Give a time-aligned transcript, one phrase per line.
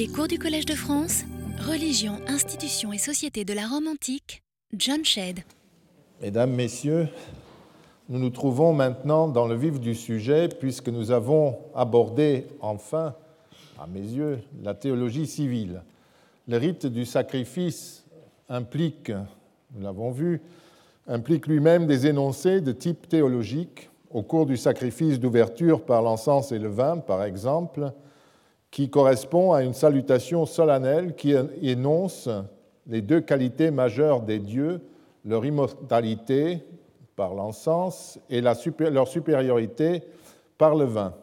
[0.00, 1.24] Les cours du Collège de France,
[1.58, 4.42] Religion, institutions et société de la Rome antique,
[4.74, 5.40] John Shedd.
[6.22, 7.06] Mesdames, Messieurs,
[8.08, 13.14] nous nous trouvons maintenant dans le vif du sujet puisque nous avons abordé enfin,
[13.78, 15.82] à mes yeux, la théologie civile.
[16.48, 18.02] Le rite du sacrifice
[18.48, 19.12] implique,
[19.74, 20.40] nous l'avons vu,
[21.08, 26.58] implique lui-même des énoncés de type théologique au cours du sacrifice d'ouverture par l'encens et
[26.58, 27.92] le vin, par exemple,
[28.70, 32.28] qui correspond à une salutation solennelle qui énonce
[32.86, 34.80] les deux qualités majeures des dieux,
[35.24, 36.64] leur immortalité
[37.16, 40.02] par l'encens et leur supériorité
[40.56, 41.14] par le vin.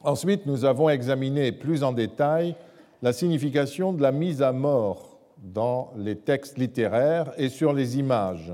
[0.00, 2.56] Ensuite, nous avons examiné plus en détail
[3.02, 8.52] la signification de la mise à mort dans les textes littéraires et sur les images,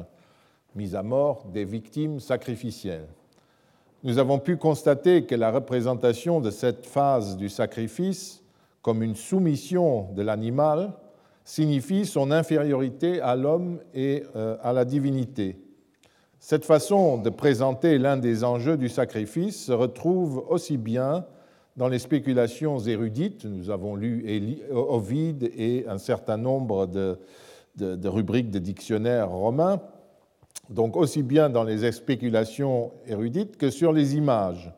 [0.74, 3.08] mise à mort des victimes sacrificielles
[4.02, 8.42] nous avons pu constater que la représentation de cette phase du sacrifice
[8.82, 10.92] comme une soumission de l'animal
[11.44, 15.58] signifie son infériorité à l'homme et euh, à la divinité.
[16.38, 21.26] Cette façon de présenter l'un des enjeux du sacrifice se retrouve aussi bien
[21.76, 24.24] dans les spéculations érudites, nous avons lu
[24.72, 27.18] Ovide et un certain nombre de,
[27.76, 29.80] de rubriques de dictionnaires romains,
[30.70, 34.72] donc aussi bien dans les spéculations érudites que sur les images.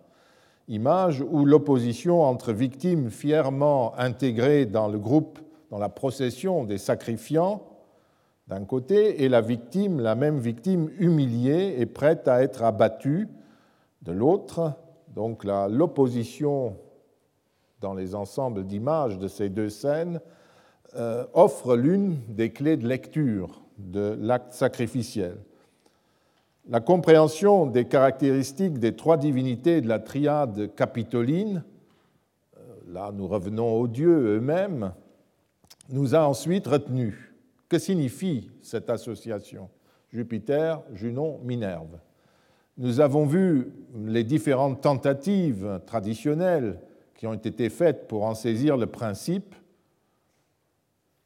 [0.68, 5.38] Images où l'opposition entre victimes fièrement intégrées dans le groupe,
[5.70, 7.62] dans la procession des sacrifiants,
[8.48, 13.28] d'un côté, et la victime, la même victime humiliée et prête à être abattue,
[14.02, 14.72] de l'autre.
[15.14, 16.76] Donc l'opposition
[17.80, 20.20] dans les ensembles d'images de ces deux scènes
[20.96, 25.36] euh, offre l'une des clés de lecture de l'acte sacrificiel.
[26.68, 31.64] La compréhension des caractéristiques des trois divinités de la triade capitoline,
[32.56, 32.60] euh,
[32.92, 34.92] là nous revenons aux dieux eux-mêmes,
[35.88, 37.34] nous a ensuite retenu.
[37.68, 39.70] Que signifie cette association?
[40.12, 41.98] Jupiter, Junon, Minerve.
[42.78, 43.72] Nous avons vu
[44.04, 46.78] les différentes tentatives traditionnelles
[47.16, 49.56] qui ont été faites pour en saisir le principe,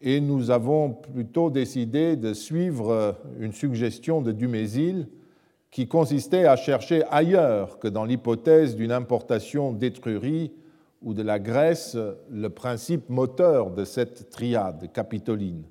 [0.01, 5.09] et nous avons plutôt décidé de suivre une suggestion de Dumézil
[5.77, 10.51] qui consistait à chercher ailleurs que dans l'hypothèse d'une importation d'Étrurie
[11.03, 11.99] ou de la Grèce
[12.31, 15.65] le principe moteur de cette triade capitoline.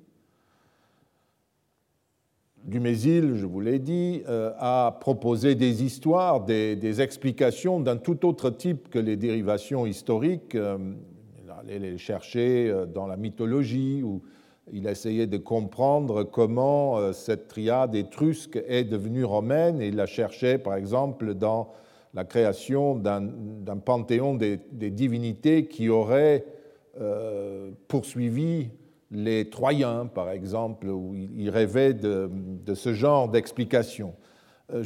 [2.64, 8.52] Dumézil, je vous l'ai dit, euh, a proposé des histoires, des, explications d'un tout autre
[8.52, 10.54] type que les dérivations historiques.
[10.54, 10.78] Euh,
[11.44, 14.22] il allait les chercher euh, dans la mythologie ou
[14.72, 19.96] il a essayé de comprendre comment euh, cette triade étrusque est devenue romaine et il
[19.96, 21.72] la cherchait, par exemple, dans
[22.14, 26.46] la création d'un panthéon des, divinités qui aurait
[27.00, 28.70] euh, poursuivi
[29.12, 32.30] les Troyens, par exemple, où il rêvait de,
[32.74, 34.14] ce genre d'explication.
[34.74, 34.81] Euh,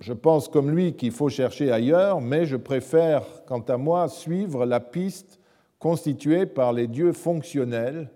[0.00, 4.66] je pense comme lui qu'il faut chercher ailleurs, mais je préfère, quant à moi, suivre
[4.66, 5.38] la piste
[5.78, 8.10] constituée par les dieux fonctionnels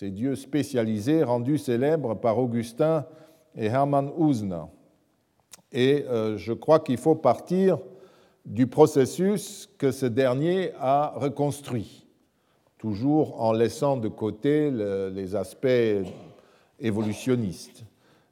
[0.00, 3.04] ces dieux spécialisés rendus célèbres par Augustin
[3.54, 4.62] et Hermann Usner.
[5.72, 7.78] Et euh, je crois qu'il faut partir
[8.46, 12.06] du processus que ce dernier a reconstruit,
[12.78, 15.68] toujours en laissant de côté les aspects
[16.78, 17.84] évolutionnistes.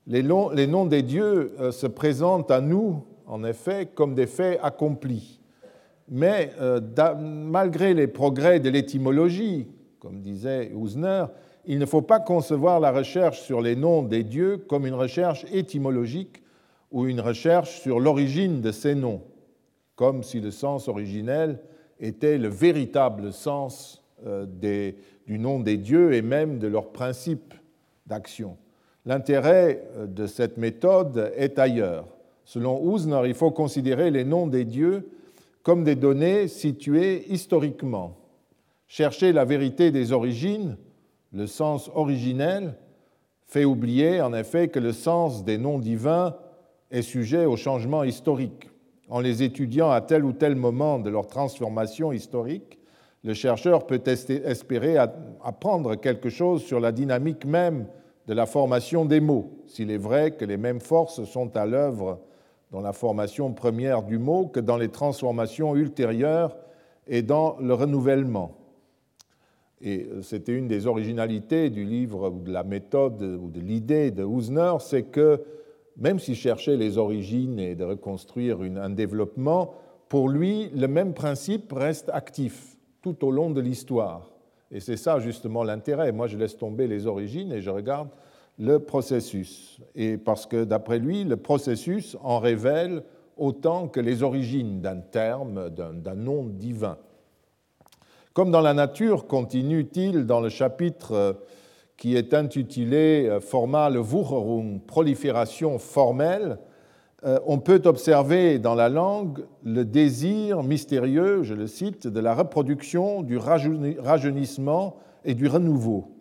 [0.07, 4.59] Les, les noms des dieux euh, se présentent à nous, en effet, comme des faits
[4.63, 5.39] accomplis.
[6.09, 6.81] Mais euh,
[7.21, 9.67] malgré les progrès de l'étymologie,
[10.01, 11.25] comme disait Usner,
[11.65, 15.45] il ne faut pas concevoir la recherche sur les noms des dieux comme une recherche
[15.53, 16.43] étymologique
[16.91, 19.23] ou une recherche sur l'origine de ces noms,
[19.97, 21.59] comme si le sens originel
[22.01, 24.47] était le véritable sens euh,
[25.27, 27.55] du nom des dieux et même de leur principe
[28.07, 28.57] d'action.
[29.05, 32.07] L'intérêt euh, de cette méthode est ailleurs.
[32.45, 35.11] Selon Usner, il faut considérer les noms des dieux
[35.63, 38.17] comme des données situées historiquement.
[38.89, 40.79] Chercher la vérité des origines
[41.33, 42.75] le sens originel
[43.47, 46.37] fait oublier en effet que le sens des noms divins
[46.91, 48.71] est sujet au changement historique.
[49.11, 52.79] En les étudiant à tel ou tel moment de leur transformation historique,
[53.25, 57.87] le chercheur peut espérer apprendre quelque chose sur la dynamique même
[58.27, 62.21] de la formation des mots, s'il est vrai que les mêmes forces sont à l'œuvre
[62.71, 66.57] dans la formation première du mot que dans les transformations ultérieures
[67.07, 68.58] et dans le renouvellement.
[69.81, 74.11] Et euh, c'était une des originalités du livre ou de la méthode ou de l'idée
[74.11, 75.43] de Husner, c'est que
[75.97, 79.75] même s'il cherchait les origines et de reconstruire un développement,
[80.09, 82.77] pour lui, le même principe reste actif.
[83.01, 84.33] tout au long de l'histoire.
[84.73, 86.11] Et c'est ça justement l'intérêt.
[86.13, 88.09] Moi, je laisse tomber les origines et je regarde
[88.59, 89.81] le processus.
[89.95, 93.05] Et parce que d'après lui, le processus en révèle
[93.37, 96.99] autant que les origines d'un terme, d'un nom divin.
[98.39, 101.33] Comme dans la nature, continue-t-il dans le chapitre euh,
[101.97, 106.61] qui est intitulé euh, Formale Wucherung, prolifération formelle,
[107.25, 112.33] euh, on peut observer dans la langue le désir mystérieux, je le cite, de la
[112.33, 116.15] reproduction, du rajeunissement et du renouveau.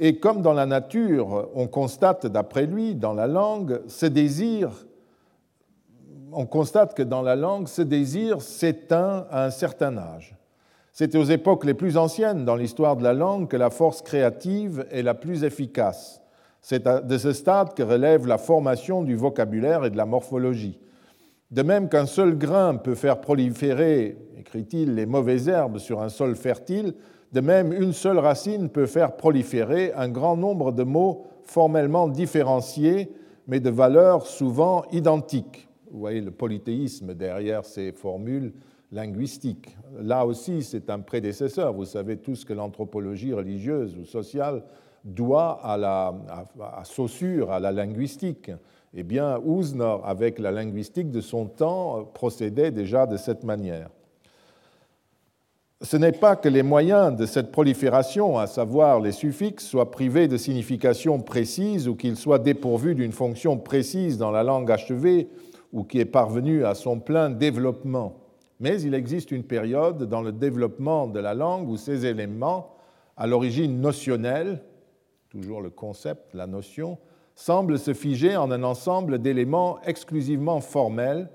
[0.00, 4.72] Et comme dans la nature, on constate, d'après lui, dans la langue, ce désir,
[6.32, 10.34] on constate que dans la langue, ce désir s'éteint à un certain âge.
[10.92, 14.86] C'est aux époques les plus anciennes dans l'histoire de la langue que la force créative
[14.90, 16.20] est la plus efficace.
[16.60, 20.78] C'est de ce stade que relève la formation du vocabulaire et de la morphologie.
[21.50, 26.36] De même qu'un seul grain peut faire proliférer, écrit-il, les mauvaises herbes sur un sol
[26.36, 26.94] fertile,
[27.32, 33.12] de même une seule racine peut faire proliférer un grand nombre de mots formellement différenciés,
[33.46, 35.68] mais de valeurs souvent identiques.
[35.90, 38.52] Vous voyez le polythéisme derrière ces formules
[38.92, 39.76] linguistiques.
[40.00, 41.72] Là aussi, c'est un prédécesseur.
[41.72, 44.62] Vous savez tous que l'anthropologie religieuse ou sociale
[45.04, 46.14] doit à la
[46.60, 48.50] à, Saussure, à la linguistique.
[48.92, 53.88] Eh bien, Ouzner, avec la linguistique de son temps, procédait déjà de cette manière.
[55.82, 60.28] Ce n'est pas que les moyens de cette prolifération, à savoir les suffixes, soient privés
[60.28, 65.28] de signification précise ou qu'ils soient dépourvus d'une fonction précise dans la langue achevée
[65.72, 68.20] ou qui est parvenue à son plein développement.
[68.60, 72.76] Mais il existe une période dans le développement de la langue où ces éléments,
[73.16, 74.62] à l'origine notionnelle,
[75.30, 76.98] toujours le concept, la notion,
[77.34, 81.30] semble se figer en un ensemble d'éléments exclusivement formels,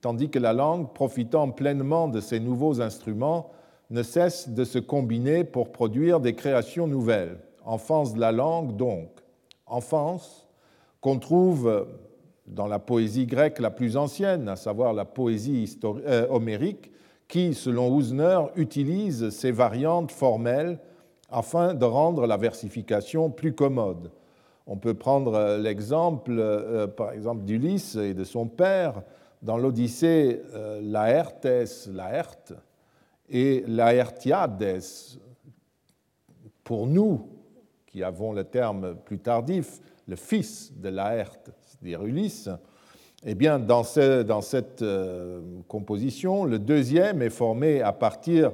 [0.00, 3.50] tandis que la langue, profitant pleinement de ces nouveaux instruments,
[3.90, 7.38] ne cesse de se combiner pour produire des créations nouvelles.
[7.64, 9.08] Enfance de la langue, donc.
[9.66, 10.46] Enfance
[11.00, 11.88] qu'on trouve
[12.48, 16.90] dans la poésie grecque la plus ancienne, à savoir la poésie euh, homérique,
[17.28, 20.78] qui, selon Ouzner, utilise ces variantes formelles
[21.30, 24.10] afin de rendre la versification plus commode.
[24.66, 29.02] On peut prendre euh, l'exemple, euh, par exemple, d'Ulysse et de son père
[29.42, 32.52] dans l'Odyssée euh, Laertes, Laerte,
[33.30, 34.80] et Laertiades.
[36.64, 37.28] Pour nous,
[37.86, 42.48] qui avons le terme plus tardif, le fils de Laerte, c'est-à-dire Ulysse,
[43.24, 44.84] eh bien, dans, cette
[45.66, 48.52] composition, le deuxième est formé à partir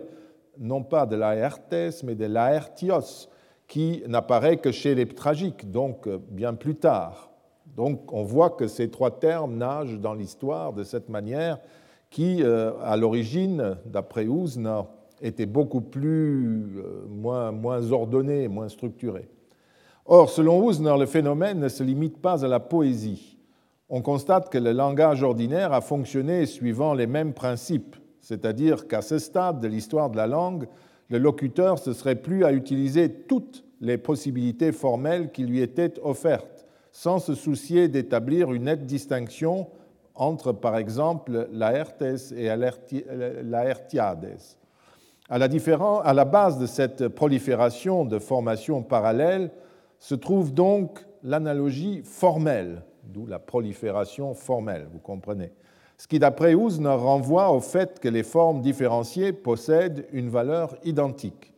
[0.58, 3.28] non pas de Laertes, mais de Laertios,
[3.66, 7.30] qui n'apparaît que chez les tragiques, donc euh, bien plus tard.
[7.76, 11.58] Donc on voit que ces trois termes nagent dans l'histoire de cette manière
[12.10, 14.82] qui, euh, à l'origine, d'après Ouzner,
[15.20, 19.28] était beaucoup plus, euh, moins, moins ordonnée, moins structurée.
[20.06, 23.38] Or, selon Ouzner, le phénomène ne se limite pas à la poésie.
[23.88, 29.18] On constate que le langage ordinaire a fonctionné suivant les mêmes principes c'est-à-dire qu'à ce
[29.18, 30.66] stade de l'histoire de la langue,
[31.10, 36.64] le locuteur ne serait plus à utiliser toutes les possibilités formelles qui lui étaient offertes,
[36.90, 39.66] sans se soucier d'établir une nette distinction
[40.14, 42.02] entre, par exemple, laertes
[42.34, 42.48] et
[43.42, 44.38] laertiades.
[45.28, 49.50] À à la base de cette prolifération de formations parallèles
[50.04, 55.50] se trouve donc l'analogie formelle, d'où la prolifération formelle, vous comprenez
[55.96, 61.54] ce qui d'après Ouzner renvoie au fait que les formes différenciées possèdent une valeur identique.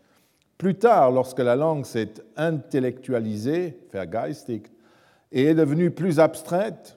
[0.58, 4.70] Plus tard, lorsque la langue s'est intellectualisée, vergeistigt,
[5.32, 6.96] et est devenue plus abstraite,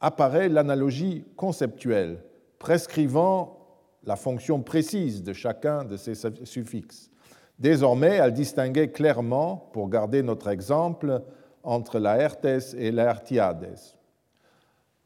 [0.00, 2.22] apparaît l'analogie conceptuelle,
[2.58, 3.58] prescrivant
[4.04, 6.14] la fonction précise de chacun de ces
[6.44, 7.10] suffixes.
[7.58, 11.22] Désormais, elle distinguait clairement, pour garder notre exemple,
[11.64, 12.46] entre la hertes
[12.76, 13.74] et la hertiades.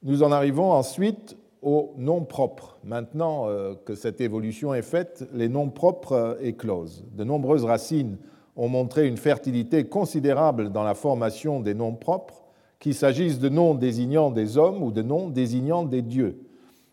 [0.02, 2.78] Nous en arrivons ensuite aux noms propres.
[2.84, 7.04] Maintenant euh, que cette évolution est faite, les noms propres euh, éclosent.
[7.12, 8.18] De nombreuses racines
[8.56, 12.42] ont montré une fertilité considérable dans la formation des noms propres,
[12.80, 16.40] qu'il s'agisse de noms désignant des hommes ou de noms désignant des dieux.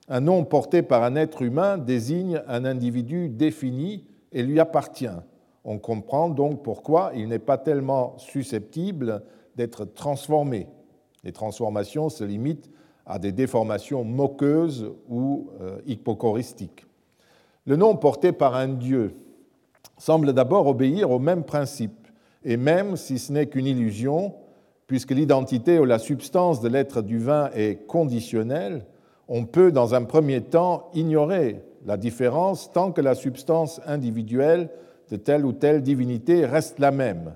[0.08, 5.08] Un nom porté par un être humain désigne un individu défini et lui appartient.
[5.72, 9.22] On comprend donc pourquoi il n'est pas tellement susceptible
[9.56, 10.68] d'être transformé.
[11.24, 12.72] Les transformations se limitent
[13.06, 16.88] à des déformations moqueuses ou euh, hypocoristiques.
[17.68, 19.14] Le nom porté par un dieu
[20.00, 22.08] semble d'abord obéir au même principe,
[22.44, 24.34] et même si ce n'est qu'une illusion,
[24.88, 28.88] puisque l'identité ou la substance de l'être divin est conditionnelle,
[29.28, 34.72] on peut dans un premier temps ignorer la différence tant que la substance individuelle
[35.10, 37.36] de telle ou telle divinité reste la même,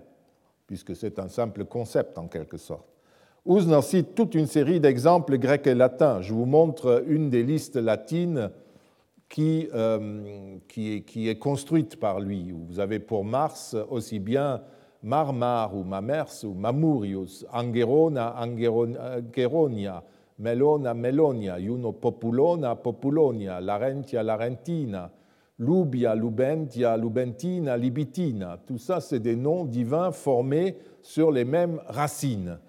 [0.68, 2.88] puisque c'est un simple concept en quelque sorte.
[3.46, 6.22] Ouzner cite toute une série d'exemples grecs et latins.
[6.22, 8.52] Je vous montre une des listes latines
[9.28, 12.52] qui, euh, qui, est, construite par lui.
[12.52, 14.62] Vous avez pour Mars aussi bien
[15.02, 20.04] Marmar ou Mamers ou Mamurius, Angerona, Angeronia,
[20.40, 25.12] Melona, Melonia, Juno Populona, Populonia, Larentia, Larentina,
[25.60, 28.58] Lubia, Lubentia, Lubentina, Libitina.
[28.66, 32.60] Tout ça, c'est des noms divins formés sur les mêmes racines.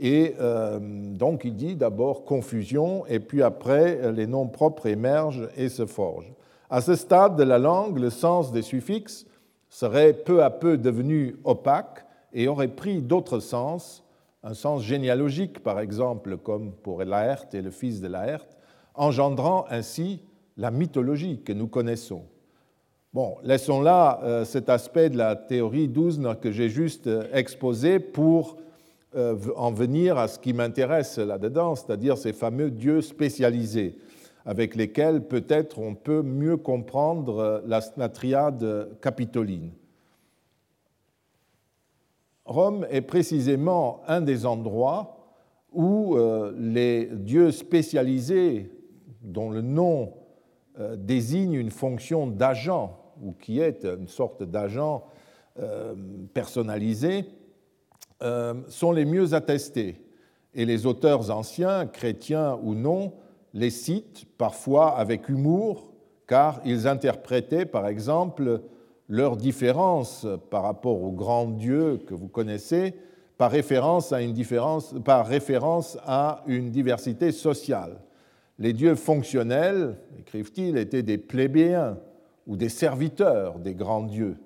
[0.00, 5.68] Et euh, donc il dit d'abord confusion, et puis après les noms propres émergent et
[5.68, 6.32] se forgent.
[6.70, 9.26] À ce stade de la langue, le sens des suffixes
[9.68, 14.04] serait peu à peu devenu opaque et aurait pris d'autres sens,
[14.44, 18.56] un sens généalogique par exemple, comme pour Laerte et le fils de Laerte,
[18.94, 20.22] engendrant ainsi
[20.58, 22.24] la mythologie que nous connaissons.
[23.14, 28.00] Bon, laissons là euh, cet aspect de la théorie d'Ouzner que j'ai juste euh, exposé
[28.00, 28.58] pour
[29.16, 33.96] euh, en venir à ce qui m'intéresse là-dedans, c'est-à-dire ces fameux dieux spécialisés,
[34.44, 39.70] avec lesquels peut-être on peut mieux comprendre la triade capitoline.
[42.44, 45.16] Rome est précisément un des endroits
[45.72, 46.16] où
[46.56, 48.70] les dieux spécialisés,
[49.20, 50.14] dont le nom
[50.96, 55.04] désigne une fonction d'agent, ou qui est une sorte d'agent
[55.60, 55.94] euh,
[56.34, 57.24] personnalisé,
[58.22, 60.00] euh, sont les mieux attestés.
[60.54, 63.14] Et les auteurs anciens, chrétiens ou non,
[63.54, 65.92] les citent parfois avec humour,
[66.28, 68.62] car ils interprétaient, par exemple,
[69.08, 72.94] leur différence par rapport au grand Dieu que vous connaissez,
[73.36, 77.96] par référence à une, différence, par référence à une diversité sociale.
[78.58, 81.98] Les dieux fonctionnels, écrivent-ils, étaient des plébéiens
[82.46, 84.36] ou des serviteurs des grands dieux.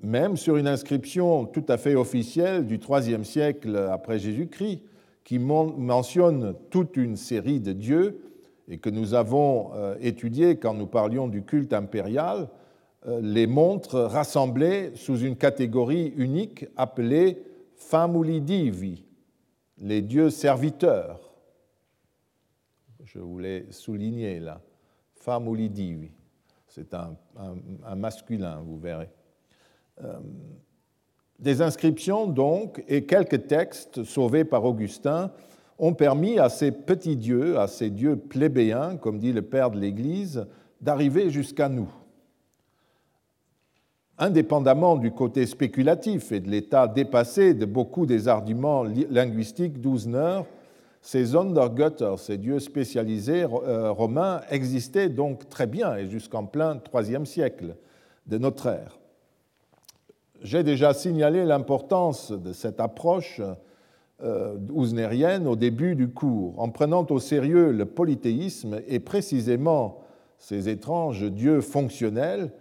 [0.00, 4.82] Même sur une inscription tout à fait officielle du IIIe siècle après Jésus-Christ,
[5.24, 8.20] qui mentionne toute une série de dieux
[8.68, 12.48] et que nous avons euh, étudié quand nous parlions du culte impérial,
[13.06, 17.42] euh, les montre rassemblés sous une catégorie unique appelée
[17.74, 19.04] Famuli Divi,
[19.78, 21.27] les dieux serviteurs
[23.08, 24.60] je voulais souligner là.
[25.14, 26.10] Famulidi,
[26.66, 27.16] c'est un,
[27.96, 29.08] masculin, vous verrez.
[30.04, 30.18] Euh,
[31.38, 35.32] des inscriptions, donc, et quelques textes sauvés par Augustin
[35.78, 39.78] ont permis à ces petits dieux, à ces dieux plébéiens, comme dit le père de
[39.78, 40.46] l'Église,
[40.80, 41.88] d'arriver jusqu'à nous.
[44.18, 50.42] Indépendamment du côté spéculatif et de l'état dépassé de beaucoup des arguments linguistiques d'Ouzner,
[51.08, 57.24] ces Sondergötter, ces dieux spécialisés euh, romains, existaient donc très bien et jusqu'en plein IIIe
[57.24, 57.76] siècle
[58.26, 58.98] de notre ère.
[60.42, 63.40] J'ai déjà signalé l'importance de cette approche
[64.22, 64.58] euh,
[65.46, 70.02] au début du cours, en prenant au sérieux le polythéisme et précisément
[70.38, 72.52] ces étranges dieux fonctionnels,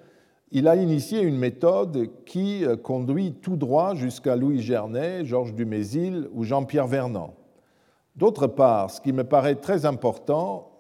[0.53, 6.29] il a initié une méthode qui euh, conduit tout droit jusqu'à Louis Gernet, Georges Dumézil
[6.33, 7.36] ou Jean-Pierre Vernant.
[8.17, 10.71] D'autre part, ce qui me paraît très important,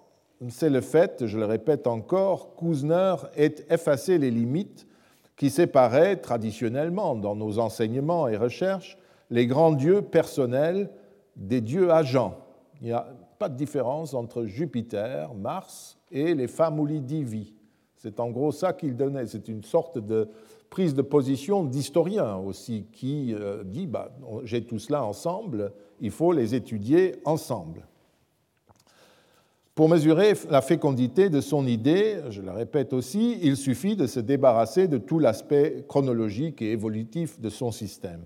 [0.49, 4.87] c'est le fait, je le répète encore, qu'Ouzner ait effacé les limites
[5.35, 8.97] qui séparaient traditionnellement dans nos enseignements et recherches
[9.29, 10.89] les grands dieux personnels
[11.35, 12.39] des dieux agents.
[12.81, 17.53] Il n'y a pas de différence entre Jupiter, Mars et les famuli divi.
[17.97, 19.27] C'est en gros ça qu'il donnait.
[19.27, 20.27] C'est une sorte de
[20.71, 24.09] prise de position d'historien aussi qui euh, dit bah,
[24.43, 27.85] j'ai tout cela ensemble il faut les étudier ensemble.
[29.77, 34.19] Pour mesurer la fécondité de son idée, je le répète aussi, il suffit de se
[34.19, 38.21] débarrasser de tout l'aspect chronologique et évolutif de son système.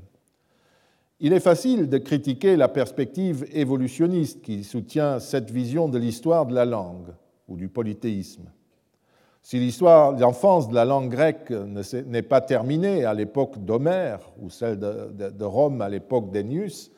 [1.20, 6.56] Il est facile de critiquer la perspective évolutionniste qui soutient cette vision de l'histoire de
[6.56, 7.14] la langue
[7.50, 8.50] ou du polythéisme.
[9.42, 14.80] Si l'histoire d'enfance de la langue grecque n'est pas terminée à l'époque d'Homère ou celle
[14.80, 16.92] de Rome à l'époque d'Ennius,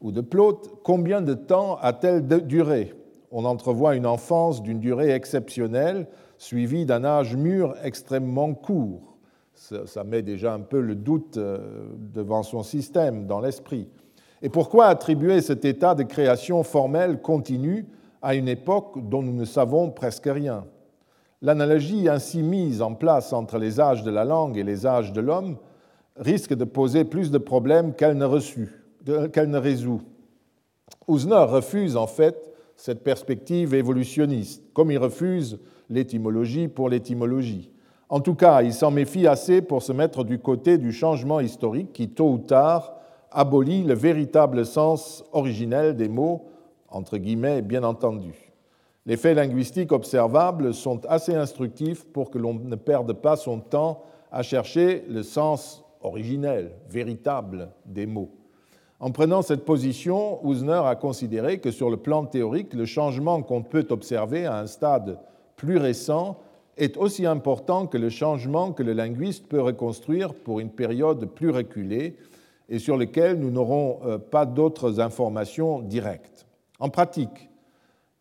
[0.00, 2.94] ou de Plaute, combien de temps a-t-elle duré?
[3.30, 6.06] On entrevoit une enfance d'une durée exceptionnelle,
[6.38, 9.16] suivie d'un âge mûr extrêmement court.
[9.54, 13.88] Ça, met déjà un peu le doute euh, devant son système, dans l'esprit.
[14.42, 17.86] Et pourquoi attribuer cet état de création formelle continue
[18.20, 20.66] à une époque dont nous ne savons presque rien?
[21.40, 25.22] L'analogie ainsi mise en place entre les âges de la langue et les âges de
[25.22, 25.56] l'homme
[26.16, 28.85] risque de poser plus de problèmes qu'elle ne reçut
[29.32, 30.02] qu'elle ne résout.
[31.08, 35.58] Ouzner refuse en fait cette perspective évolutionniste, comme il refuse
[35.88, 37.70] l'étymologie pour l'étymologie.
[38.08, 41.92] En tout cas, il s'en méfie assez pour se mettre du côté du changement historique
[41.92, 42.94] qui, tôt ou tard,
[43.32, 46.48] abolit le véritable sens originel des mots,
[46.88, 48.52] entre guillemets, bien entendu.
[49.06, 54.02] Les faits linguistiques observables sont assez instructifs pour que l'on ne perde pas son temps
[54.30, 58.35] à chercher le sens originel, véritable des mots.
[58.98, 63.62] En prenant cette position, Usner a considéré que sur le plan théorique, le changement qu'on
[63.62, 65.18] peut observer à un stade
[65.56, 66.38] plus récent
[66.78, 71.50] est aussi important que le changement que le linguiste peut reconstruire pour une période plus
[71.50, 72.16] reculée
[72.68, 76.46] et sur lequel nous n'aurons euh, pas d'autres informations directes.
[76.78, 77.50] En pratique,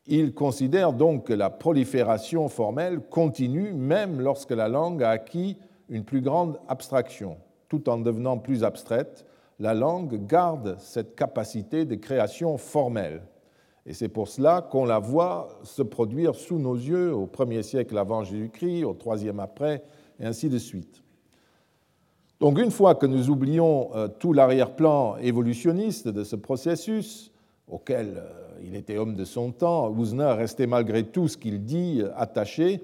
[0.08, 5.58] il considère donc que la prolifération formelle continue même lorsque la langue a acquis
[5.89, 7.38] une plus grande abstraction.
[7.70, 9.25] Tout en devenant plus abstraite,
[9.59, 13.21] la langue garde cette capacité de création formelle.
[13.85, 17.97] Et c'est pour cela qu'on la voit se produire sous nos yeux au premier siècle
[17.97, 19.83] avant Jésus-Christ, au troisième après,
[20.19, 21.03] et ainsi de suite.
[22.39, 27.31] Donc une fois que nous oublions euh, tout l'arrière-plan évolutionniste de ce processus,
[27.67, 32.01] auquel euh, il était homme de son temps, Ouzner restait malgré tout ce qu'il dit
[32.15, 32.81] attaché,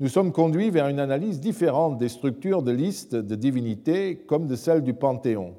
[0.00, 4.56] nous sommes conduits vers une analyse différente des structures de listes de divinités comme de
[4.56, 5.54] celles du Panthéon.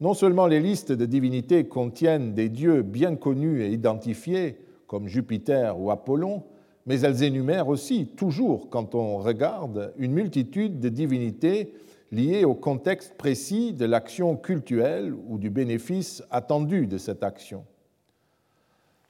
[0.00, 5.78] Non seulement les listes de divinités contiennent des dieux bien connus et identifiés, comme Jupiter
[5.80, 6.44] ou Apollon,
[6.86, 11.74] mais elles énumèrent aussi, toujours quand on regarde, une multitude de divinités
[12.12, 17.64] liées au contexte précis de l'action cultuelle ou du bénéfice attendu de cette action.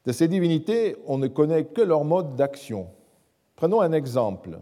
[0.07, 2.89] De ces divinités, on ne connaît que leur mode d'action.
[3.57, 4.59] Prenons un exemple.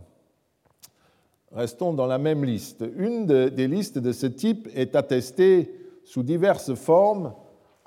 [1.53, 2.85] Restons dans la même liste.
[2.97, 5.71] Une des listes de ce type est attestée
[6.07, 7.35] sous diverses formes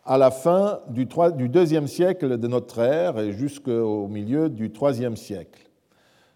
[0.04, 1.08] à la fin du,
[1.48, 5.70] deuxième siècle de notre ère et jusqu'au milieu du troisième siècle.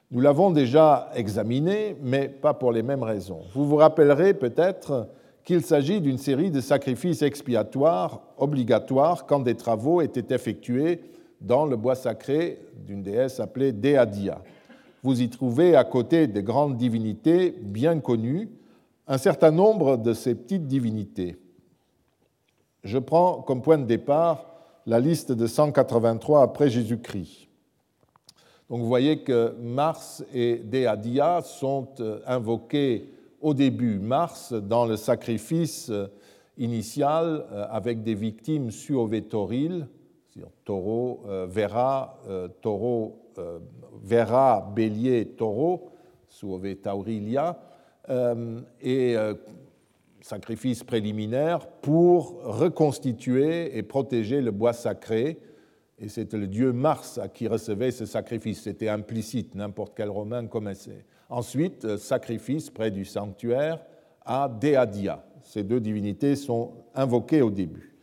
[0.10, 3.42] Nous l'avons déjà examiné, mais pas pour les mêmes raisons.
[3.54, 5.10] Vous vous rappellerez peut-être
[5.44, 11.02] qu'il s'agit d'une série de sacrifices expiatoires obligatoires quand des travaux étaient effectués
[11.42, 14.42] dans le bois sacré d'une déesse appelée Deadia.
[15.04, 18.50] Vous y trouvez, à côté des grandes divinités bien connues,
[19.06, 21.43] un certain nombre de ces petites divinités.
[22.84, 24.46] Je prends comme point de départ
[24.86, 27.48] la liste de 183 après Jésus-Christ.
[28.70, 34.98] Donc vous voyez que Mars et Deadia sont euh, invoqués au début Mars dans le
[34.98, 36.08] sacrifice euh,
[36.58, 39.88] initial euh, avec des victimes suovetoriles,
[40.66, 42.20] taureau, vera,
[42.60, 43.20] taureau,
[44.02, 45.92] vera, bélier, taureau,
[46.28, 47.60] suove taurilia,
[48.82, 49.16] et
[50.24, 55.38] sacrifice préliminaire pour reconstituer et protéger le bois sacré.
[56.00, 58.62] Et c'était le dieu Mars à qui recevait ce sacrifice.
[58.62, 61.06] C'était implicite, n'importe quel Romain commençait.
[61.30, 63.84] Ensuite, euh, sacrifice près du sanctuaire
[64.26, 65.26] à Deadia.
[65.42, 67.94] Ces deux divinités sont invoquées au début.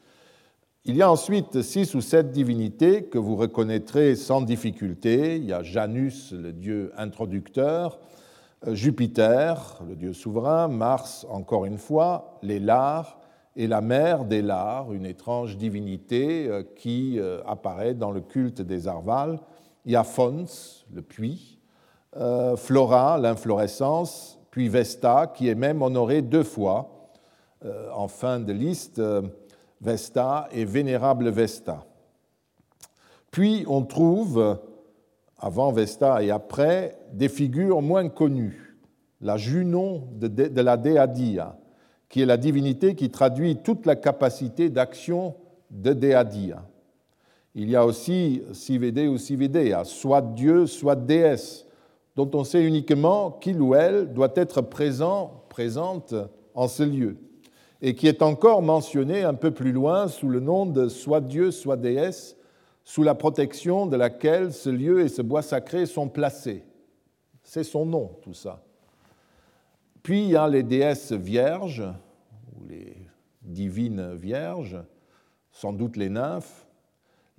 [0.85, 5.37] Il y a ensuite six ou sept divinités que vous reconnaîtrez sans difficulté.
[5.37, 7.98] Il y a Janus, le dieu introducteur,
[8.66, 13.18] Jupiter, le dieu souverain, Mars, encore une fois, les Lars
[13.57, 18.61] et la mère des Lars, une étrange divinité euh, qui euh, apparaît dans le culte
[18.61, 19.40] des Arvales.
[19.87, 20.05] Il y a
[20.92, 21.59] le puits,
[22.57, 27.09] Flora, l'inflorescence, puis Vesta, qui est même honorée deux fois
[27.94, 29.01] en fin de liste,
[29.81, 31.87] Vesta et Vénérable Vesta.
[33.31, 34.59] Puis on trouve
[35.40, 38.76] avant Vesta et après, des figures moins connues.
[39.20, 41.59] La Junon de, la Deadia,
[42.09, 45.35] qui est la divinité qui traduit toute la capacité d'action
[45.70, 46.64] de Deadia.
[47.55, 51.66] Il y a aussi Sivede ou Sividea, soit Dieu, soit déesse,
[52.16, 56.14] dont on sait uniquement qu'il ou elle doit être présent, présente
[56.55, 57.16] en ce lieu,
[57.83, 61.50] et qui est encore mentionné un peu plus loin sous le nom de soit Dieu,
[61.50, 62.37] soit déesse,
[62.84, 66.64] sous la protection de laquelle ce lieu et ce bois sacré sont placés.
[67.42, 68.62] C'est son nom, tout ça.
[70.02, 71.84] Puis il y a les déesses vierges,
[72.56, 72.96] ou les
[73.42, 74.78] divines vierges,
[75.52, 76.66] sans doute les nymphes,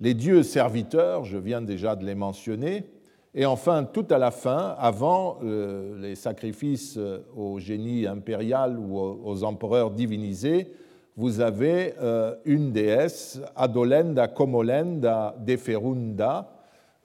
[0.00, 2.86] les dieux serviteurs, je viens déjà de les mentionner,
[3.34, 6.98] et enfin, tout à la fin, avant euh, les sacrifices
[7.34, 10.70] au génie impérial ou aux empereurs divinisés,
[11.16, 16.50] vous avez euh, une déesse, Adolenda Comolenda Deferunda,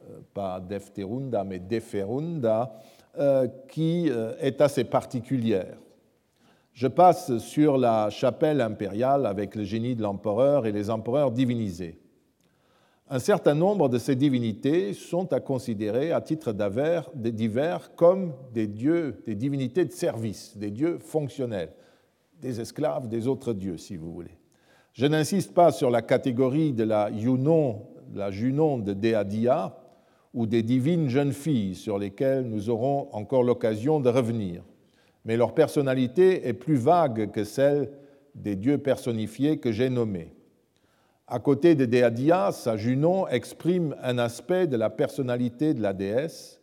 [0.02, 2.72] euh, pas Defterunda, mais Deferunda,
[3.20, 5.78] euh, qui est assez particulière.
[6.74, 12.00] Je passe sur la chapelle impériale avec le génie de l'empereur et les empereurs divinisés.
[13.10, 16.54] Un certain nombre de ces divinités sont à considérer à titre
[17.15, 21.72] divers comme des dieux, des divinités de service, des dieux fonctionnels,
[22.41, 24.38] des esclaves des autres dieux, si vous voulez.
[24.93, 29.78] Je n'insiste pas sur la catégorie de la Junon, la Junon de Deadia
[30.34, 34.63] ou des divines jeunes filles sur lesquelles nous aurons encore l'occasion de revenir.
[35.26, 37.91] Mais leur personnalité est plus vague que celle
[38.34, 40.34] des dieux personnifiés que j'ai nommés.
[41.28, 46.62] À côté de Deadia, sa Junon exprime un aspect de la personnalité de la déesse,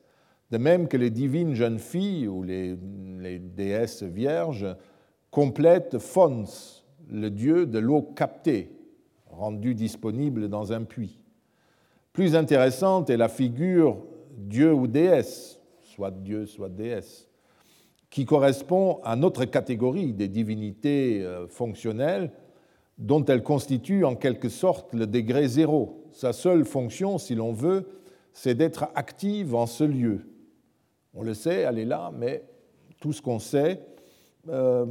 [0.51, 2.77] de même que les divines jeunes filles ou les,
[3.19, 4.67] les déesses vierges
[5.35, 6.45] complètent Fons,
[7.11, 8.71] le dieu de l'eau captée,
[9.27, 11.19] rendu disponible dans un puits.
[12.13, 13.99] Plus intéressante est la figure
[14.39, 17.29] dieu ou déesse, soit dieu, soit déesse,
[18.11, 22.31] qui correspond à notre catégorie des divinités euh, fonctionnelles
[22.97, 26.05] dont elle constitue en quelque sorte le degré zéro.
[26.13, 27.89] Sa seule fonction, si l'on veut,
[28.33, 30.29] c'est d'être active en ce lieu.
[31.13, 32.45] On le sait, elle est là, mais
[33.01, 33.81] tout ce qu'on sait,
[34.49, 34.87] euh,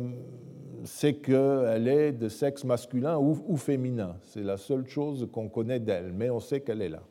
[0.84, 4.18] c'est qu'elle est de sexe masculin ou féminin.
[4.24, 7.04] C'est la seule chose qu'on connaît d'elle, mais on sait qu'elle est là.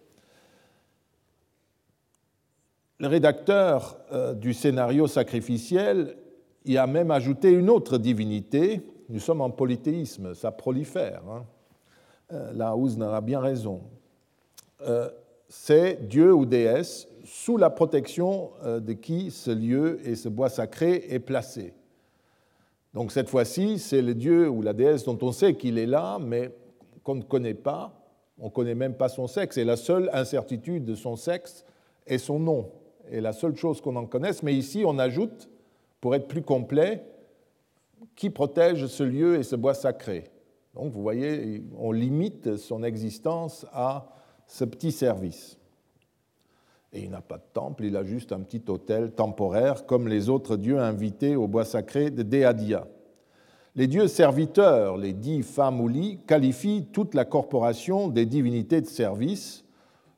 [3.02, 6.16] Le rédacteur euh, du scénario sacrificiel
[6.64, 8.80] y a même ajouté une autre divinité.
[9.08, 11.20] Nous sommes en polythéisme, ça prolifère.
[11.28, 11.44] Hein.
[12.32, 13.80] Euh, bien raison.
[14.82, 15.10] Euh,
[15.48, 21.04] c'est Dieu ou déesse sous la protection de qui ce lieu et ce bois sacré
[21.08, 21.74] est placé.
[22.94, 26.18] Donc cette fois-ci, c'est le Dieu ou la déesse dont on sait qu'il est là,
[26.20, 26.50] mais
[27.02, 27.98] qu'on ne connaît pas.
[28.38, 29.56] On ne connaît même pas son sexe.
[29.56, 31.64] Et la seule incertitude de son sexe
[32.06, 32.70] est son nom
[33.10, 35.48] est la seule chose qu'on en connaisse, mais ici on ajoute,
[36.00, 37.04] pour être plus complet,
[38.16, 40.24] qui protège ce lieu et ce bois sacré.
[40.74, 44.08] Donc vous voyez, on limite son existence à
[44.46, 45.58] ce petit service.
[46.92, 50.28] Et il n'a pas de temple, il a juste un petit hôtel temporaire, comme les
[50.28, 52.86] autres dieux invités au bois sacré de Deadia.
[53.74, 59.64] Les dieux serviteurs, les dix Famuli, qualifient toute la corporation des divinités de service,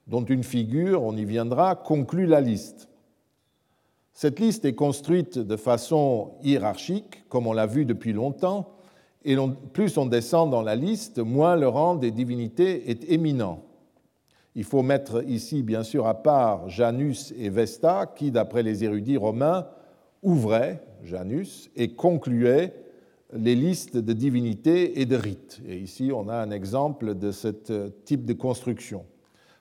[0.08, 2.88] dont une figure, on y viendra, conclut la liste.
[4.12, 8.70] Cette liste est construite de façon hiérarchique, comme on l'a vu depuis longtemps,
[9.24, 9.36] et
[9.72, 13.62] plus on descend dans la liste, moins le rang des divinités est éminent.
[14.56, 19.16] Il faut mettre ici, bien sûr, à part Janus et Vesta, qui, d'après les érudits
[19.16, 19.66] romains,
[20.22, 22.72] ouvraient Janus et concluaient
[23.32, 25.60] les listes de divinités et de rites.
[25.66, 27.48] Et ici, on a un exemple de ce
[28.04, 29.04] type de construction.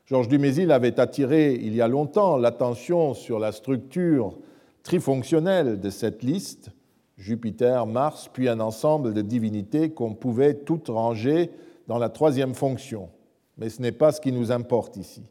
[0.06, 4.38] Georges Dumézil avait attiré il y a longtemps l'attention sur la structure
[4.84, 6.70] trifonctionnelle de cette liste,
[7.18, 11.52] Jupiter, Mars, puis un ensemble de divinités qu'on pouvait toutes ranger
[11.88, 13.10] dans la troisième fonction.
[13.58, 15.24] Mais ce n'est pas ce qui nous importe ici.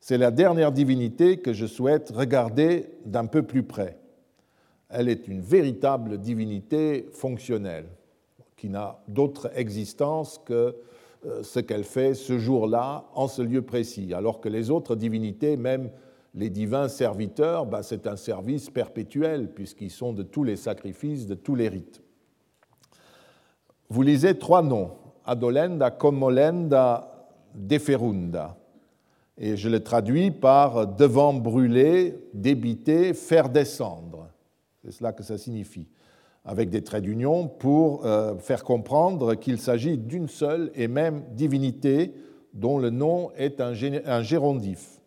[0.00, 3.98] C'est la dernière divinité que je souhaite regarder d'un peu plus près.
[4.90, 7.86] Elle est une véritable divinité fonctionnelle,
[8.56, 10.76] qui n'a d'autre existence que
[11.26, 15.56] euh, ce qu'elle fait ce jour-là en ce lieu précis, alors que les autres divinités,
[15.56, 15.90] même
[16.34, 21.34] les divins serviteurs, bah, c'est un service perpétuel puisqu'ils sont de tous les sacrifices, de
[21.34, 22.02] tous les rites.
[23.88, 24.90] Vous lisez trois noms,
[25.24, 27.13] Adolenda, Comolenda,
[27.54, 28.56] Deferunda.
[29.36, 34.28] Et je le traduis par devant brûler, débiter, faire descendre.
[34.82, 35.88] C'est cela que ça signifie
[36.44, 42.14] avec des traits d'union pour euh, faire comprendre qu'il s'agit d'une seule et même divinité
[42.52, 43.72] dont le nom est un
[44.22, 45.00] gérondif.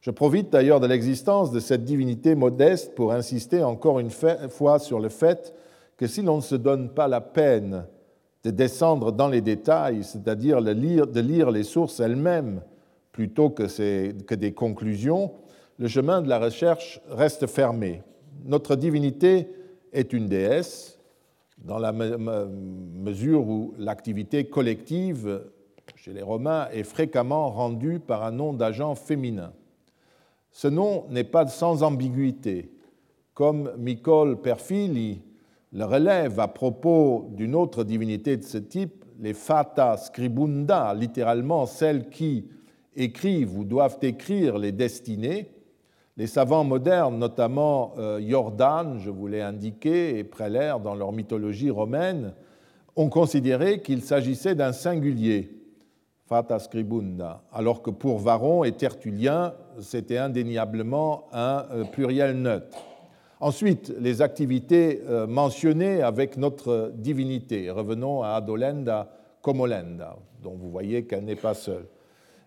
[0.00, 5.00] Je profite d'ailleurs de l'existence de cette divinité modeste pour insister encore une fois sur
[5.00, 5.54] le fait
[5.96, 7.86] que si l'on ne se donne pas la peine
[8.44, 12.60] de descendre dans les détails, c'est-à-dire de lire les sources elles-mêmes
[13.10, 15.32] plutôt que des conclusions,
[15.78, 18.02] le chemin de la recherche reste fermé.
[18.44, 19.48] Notre divinité
[19.92, 20.98] est une déesse
[21.58, 25.44] dans la mesure où l'activité collective
[25.96, 29.52] chez les Romains est fréquemment rendue par un nom d'agent féminin.
[30.50, 32.70] Ce nom n'est pas sans ambiguïté,
[33.32, 35.22] comme Micole Perfili
[35.74, 42.08] le relève à propos d'une autre divinité de ce type, les Fata Scribunda, littéralement celles
[42.10, 42.48] qui
[42.94, 45.50] écrivent ou doivent écrire les destinées,
[46.16, 51.70] les savants modernes, notamment euh, Jordan, je vous l'ai indiqué, et Preller dans leur mythologie
[51.70, 52.34] romaine,
[52.94, 55.60] ont considéré qu'il s'agissait d'un singulier,
[56.28, 62.93] fata scribunda, alors que pour Varon et Tertullien, c'était indéniablement un euh, pluriel neutre.
[63.44, 67.68] Ensuite, les activités euh, mentionnées avec notre divinité.
[67.68, 71.86] Revenons à Adolenda Comolenda, dont vous voyez qu'elle n'est pas seule.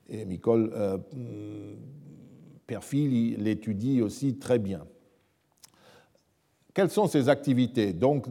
[0.10, 0.74] Et Nicole
[2.66, 4.88] Perfil l'étudie aussi très bien.
[6.74, 7.94] Quelles sont ces activités?
[7.94, 8.26] Donc,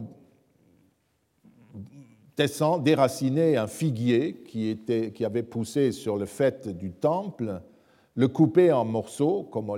[2.35, 7.61] descend, déraciner un figuier qui, était, qui avait poussé sur le fait du temple,
[8.15, 9.69] le couper en morceaux, comme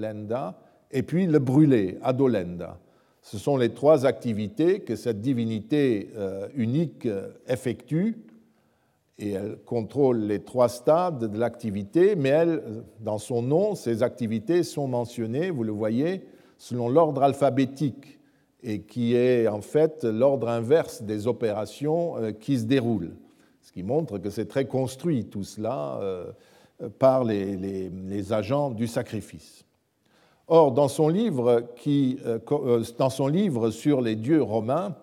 [0.92, 2.80] et puis le brûler, Adolenda.
[3.22, 8.18] Ce sont les trois activités que cette divinité euh, unique euh, effectue,
[9.18, 14.64] et elle contrôle les trois stades de l'activité, mais elle, dans son nom, ces activités
[14.64, 16.24] sont mentionnées, vous le voyez,
[16.58, 18.20] selon l'ordre alphabétique
[18.64, 23.16] et qui est en fait l'ordre inverse des opérations euh, qui se déroulent.
[23.62, 26.00] Ce qui montre que c'est très construit tout cela
[26.98, 29.66] par les, agents du sacrifice.
[30.52, 34.96] Or, dans son, livre qui, euh, dans son livre sur les dieux romains,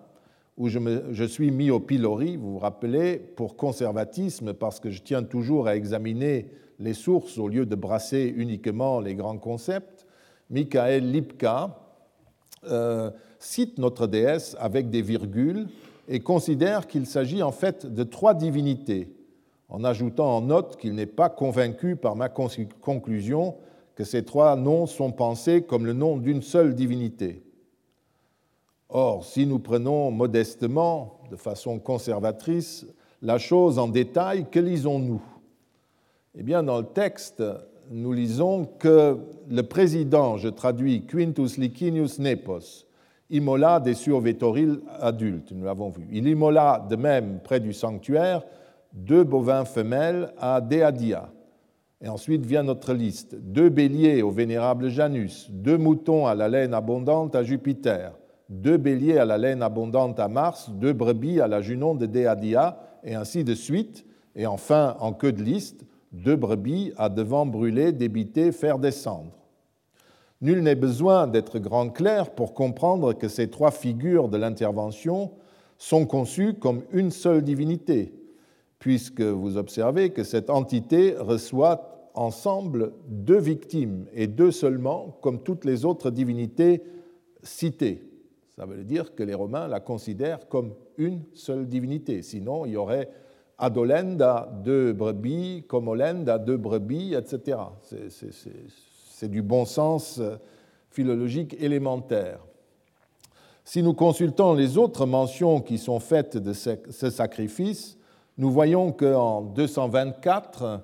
[0.57, 4.89] où je, me, je, suis mis au pilori, vous vous rappelez, pour conservatisme, parce que
[4.89, 10.05] je tiens toujours à examiner les sources au lieu de brasser uniquement les grands concepts,
[10.49, 11.77] Michael Lipka
[13.39, 15.67] cite notre déesse avec des virgules
[16.07, 19.13] et considère qu'il s'agit en fait de trois divinités,
[19.69, 23.55] en ajoutant en note qu'il n'est pas convaincu par ma conclusion
[23.97, 27.41] que ces trois noms sont pensés comme le nom d'une seule divinité.
[28.89, 32.85] Or, si nous prenons modestement, de façon conservatrice,
[33.23, 35.23] la chose en détail, que lisons-nous?
[36.35, 37.43] Eh bien, dans le texte,
[37.89, 39.17] nous lisons que
[39.49, 42.85] le président, je traduis Quintus Licinius Nepos,
[43.31, 46.07] immola des survétoriles adultes, nous l'avons vu.
[46.11, 48.43] Il immola de même près du sanctuaire
[48.93, 51.31] deux bovins femelles à Deadia.
[52.01, 53.35] Et ensuite vient notre liste.
[53.35, 58.13] Deux béliers au vénérable Janus, deux moutons à la laine abondante à Jupiter,
[58.49, 62.79] deux béliers à la laine abondante à Mars, deux brebis à la Junon de Deadia,
[63.03, 64.05] et ainsi de suite.
[64.35, 69.31] Et enfin, en queue de liste, deux brebis à devant brûler, débiter, faire descendre.
[70.39, 75.31] Nul n'est besoin d'être grand clair pour comprendre que ces trois figures de l'intervention
[75.79, 78.13] sont conçues comme une seule divinité,
[78.79, 85.65] puisque vous observez que cette entité reçoit ensemble deux victimes, et deux seulement, comme toutes
[85.65, 86.81] les autres divinités
[87.43, 88.03] citées.
[88.55, 92.23] Ça veut dire que les Romains la considèrent comme une seule divinité.
[92.23, 93.09] Sinon, il y aurait
[93.59, 97.59] Adolenda, deux brebis, Comolenda, deux brebis, etc.
[99.09, 100.37] C'est du bon sens euh,
[100.89, 102.39] philologique élémentaire.
[103.63, 107.96] Si nous consultons les autres mentions qui sont faites de ce sacrifice,
[108.37, 110.81] nous voyons qu'en 224,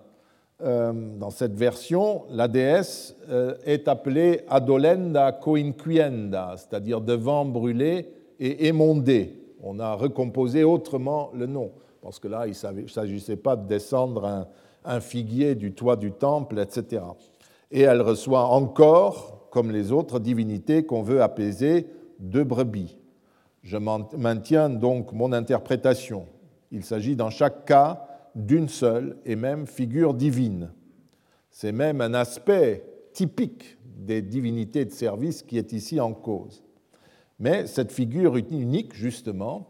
[0.61, 8.07] euh, dans cette version, la déesse euh, est appelée Adolenda coinquienda, c'est-à-dire devant brûlé
[8.39, 9.39] et émondé.
[9.61, 14.47] On a recomposé autrement le nom, parce que là, il ne s'agissait pas de descendre
[14.85, 17.01] un, figuier du toit du temple, etc
[17.73, 21.87] et elle reçoit encore, comme les autres divinités qu'on veut apaiser,
[22.19, 22.99] deux brebis.
[23.63, 26.27] Je maintiens donc mon interprétation.
[26.73, 30.71] Il s'agit dans chaque cas d'une seule et même figure divine.
[31.51, 32.83] C'est même un aspect
[33.13, 36.63] typique des divinités de service qui est ici en cause.
[37.38, 39.69] Mais cette figure unique, justement,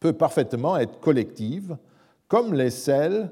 [0.00, 1.76] peut parfaitement être collective,
[2.26, 3.30] comme les celles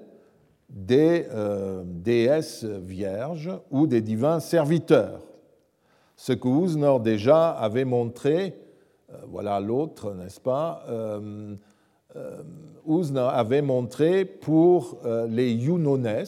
[0.68, 5.22] des euh, déesses vierges ou des divins serviteurs.
[6.14, 8.58] Ce que Usnor déjà avait montré,
[9.10, 11.56] euh, voilà l'autre, n'est-ce pas euh,
[12.87, 14.98] Usnor avait montré pour
[15.29, 16.24] les Yunones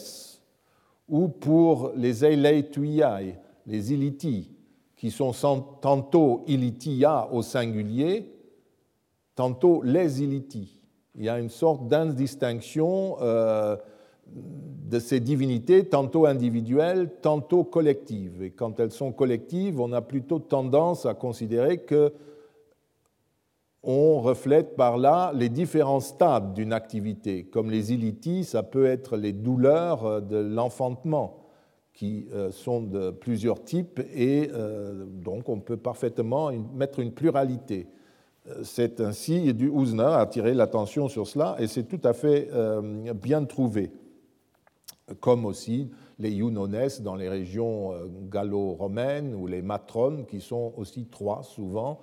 [1.07, 4.51] ou pour les Eileituiai, les Iliti,
[4.95, 5.33] qui sont
[5.81, 8.31] tantôt Ilitia au singulier,
[9.35, 10.79] tantôt les Iliti.
[11.15, 13.17] Il y a une sorte d'indistinction
[14.27, 18.43] de ces divinités, tantôt individuelles, tantôt collectives.
[18.43, 22.13] Et quand elles sont collectives, on a plutôt tendance à considérer que
[23.83, 27.45] on reflète par là les différents stades d'une activité.
[27.45, 31.37] Comme les ilitis, ça peut être les douleurs de l'enfantement,
[31.93, 37.87] qui euh, sont de plusieurs types, et euh, donc on peut parfaitement mettre une pluralité.
[38.47, 42.49] Euh, c'est ainsi, du Ouzner a attiré l'attention sur cela, et c'est tout à fait
[43.15, 43.91] bien trouvé
[45.19, 45.89] comme aussi
[46.19, 51.99] les Yunones dans les régions euh, gallo-romaines ou les matrones qui sont aussi trois souvent,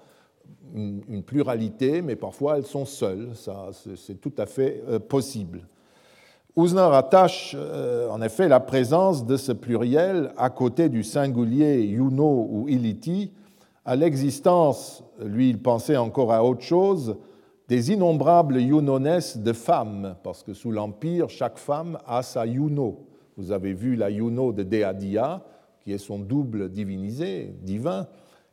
[0.74, 5.62] une pluralité, mais parfois elles sont seules, ça c'est tout à fait euh, possible.
[6.56, 12.48] Usner attache euh, en effet la présence de ce pluriel à côté du singulier Yuno
[12.50, 13.32] ou Iliti.
[13.84, 17.16] À l'existence, lui il pensait encore à autre chose,
[17.68, 23.00] des innombrables Yunones de femmes, parce que sous l'Empire, chaque femme a sa Yuno,
[23.36, 25.42] Vous avez vu la Juno de Deadia,
[25.82, 28.06] qui est son double divinisé, divin,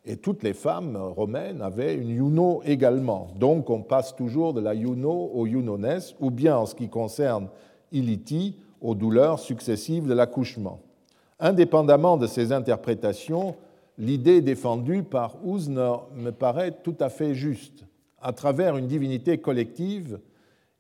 [0.06, 3.30] et toutes les femmes romaines avaient une Juno également.
[3.40, 7.48] Donc on passe toujours de la Juno au Junones, ou bien en ce qui concerne
[7.92, 10.82] Iliti, aux douleurs successives de l'accouchement.
[11.40, 13.56] Indépendamment de ces interprétations,
[13.98, 17.86] l'idée défendue par Usner me paraît tout à fait juste.
[18.22, 20.20] À travers une divinité collective,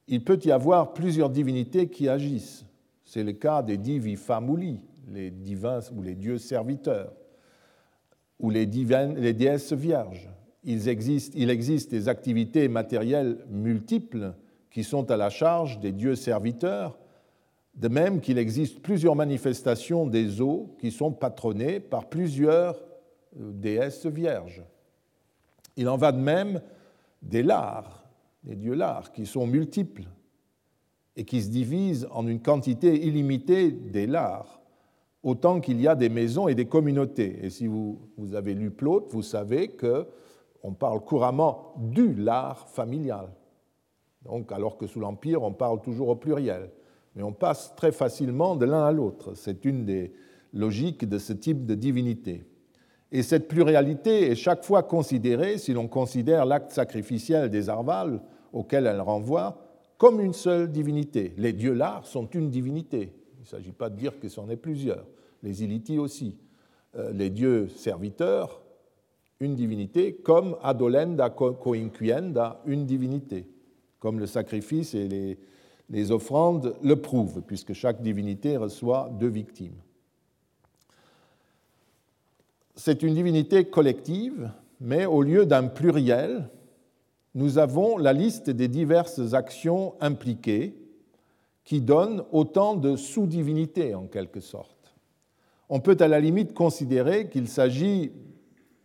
[0.08, 2.66] il peut y avoir plusieurs divinités qui agissent.
[3.06, 7.14] C'est le cas des divi famuli, les divins ou les dieux serviteurs,
[8.44, 10.30] ou les, déesses vierges.
[10.66, 14.34] Il existe, des activités matérielles multiples
[14.70, 17.00] qui sont à la charge des dieux serviteurs,
[17.76, 22.76] de même qu'il existe plusieurs manifestations des eaux qui sont patronnées par plusieurs
[23.40, 24.62] euh, déesses vierges.
[25.78, 26.62] Il en va de même
[27.22, 28.06] des lards,
[28.44, 30.04] des dieux lards, qui sont multiples
[31.16, 34.63] et qui se divisent en une quantité illimitée des lards,
[35.24, 37.40] autant qu'il y a des maisons et des communautés.
[37.42, 38.00] Et si vous,
[38.34, 43.30] avez lu Plaute, vous savez qu'on parle couramment du lard familial.
[44.26, 46.70] Donc, alors que sous l'Empire, on parle toujours au pluriel.
[47.16, 49.34] Mais on passe très facilement de l'un à l'autre.
[49.36, 50.14] C'est une des
[50.54, 52.46] logiques de ce type de divinité.
[53.12, 58.88] Et cette pluralité est chaque fois considérée, si l'on considère l'acte sacrificiel des Arvales, auquel
[58.88, 59.58] elle renvoie,
[59.98, 61.34] comme une seule divinité.
[61.38, 63.14] Les dieux lards sont une divinité.
[63.44, 65.06] Il ne s'agit pas de dire que c'en est plusieurs.
[65.42, 66.38] Les Iliti aussi.
[66.96, 68.62] Euh, les dieux serviteurs,
[69.42, 73.46] une divinité, comme Adolenda Coinquienda, une divinité,
[74.00, 75.38] comme le sacrifice et les,
[75.90, 79.76] les offrandes le prouvent, puisque chaque divinité reçoit deux victimes.
[82.76, 86.50] C'est une divinité collective, mais au lieu d'un pluriel,
[87.36, 90.76] nous avons la liste des diverses actions impliquées
[91.64, 94.96] qui donne autant de sous-divinités en quelque sorte.
[95.70, 98.12] On peut à la limite considérer qu'il s'agit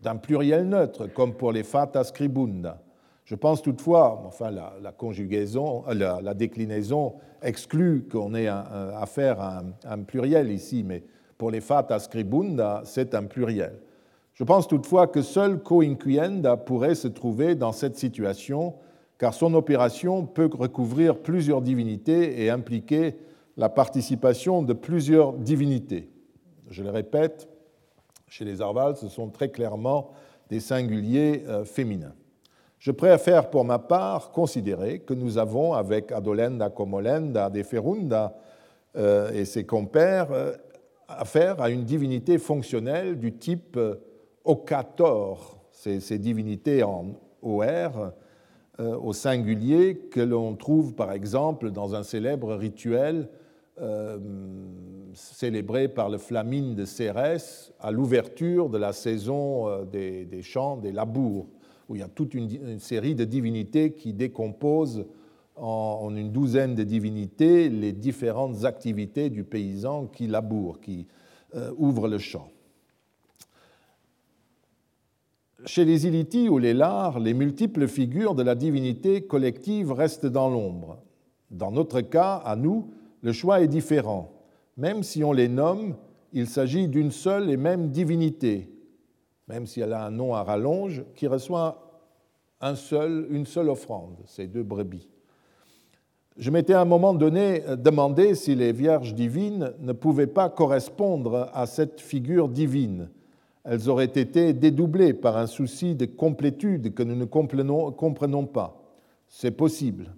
[0.03, 2.81] d'un pluriel neutre, comme pour les fata scribunda,
[3.29, 9.99] je pense toutefois, enfin la, conjugaison, euh, la, déclinaison exclut qu'on ait affaire à un,
[9.99, 11.05] pluriel ici, mais
[11.37, 13.81] pour les fata scribunda, c'est un pluriel.
[14.33, 18.77] Je pense toutefois que seul coinquienda pourrait se trouver dans cette situation,
[19.19, 23.17] car son opération peut recouvrir plusieurs divinités et impliquer
[23.57, 26.09] la participation de plusieurs divinités.
[26.71, 27.49] Je le répète,
[28.29, 30.11] chez les Arvals, ce sont très clairement
[30.49, 32.15] des singuliers euh, féminins.
[32.79, 38.37] Je préfère pour ma part considérer que nous avons, avec Adolenda Comolenda de Ferunda
[38.97, 40.53] euh, et ses compères, euh,
[41.09, 43.97] affaire à une divinité fonctionnelle du type euh,
[44.45, 47.07] Okator, ces, ces divinités en
[47.43, 48.13] OR,
[48.79, 53.29] au singulier, que l'on trouve par exemple dans un célèbre rituel
[55.15, 60.93] célébré par le Flamine de Cérès à l'ouverture de la saison des, des champs, des
[60.93, 61.47] labours
[61.89, 65.07] où il y a toute une, série de divinités qui décomposent
[65.57, 71.07] en, une douzaine de divinités les différentes activités du paysan qui laboure, qui
[71.55, 72.49] euh, ouvre le champ.
[75.67, 80.49] Chez les Iliti ou les Lars, les multiples figures de la divinité collective restent dans
[80.49, 80.99] l'ombre.
[81.51, 82.91] Dans notre cas, à nous,
[83.23, 84.31] le choix est différent.
[84.77, 85.97] Même si on les nomme,
[86.33, 88.71] il s'agit d'une seule et même divinité,
[89.49, 92.05] même si elle a un nom à rallonge, qui reçoit
[92.61, 95.09] un seul, une seule offrande, ces deux brebis.
[96.37, 101.51] Je m'étais à un moment donné demandé si les vierges divines ne pouvaient pas correspondre
[101.53, 103.11] à cette figure divine.
[103.65, 108.81] Elles auraient été dédoublées par un souci de complétude que nous ne comprenons pas.
[109.27, 110.15] C'est possible.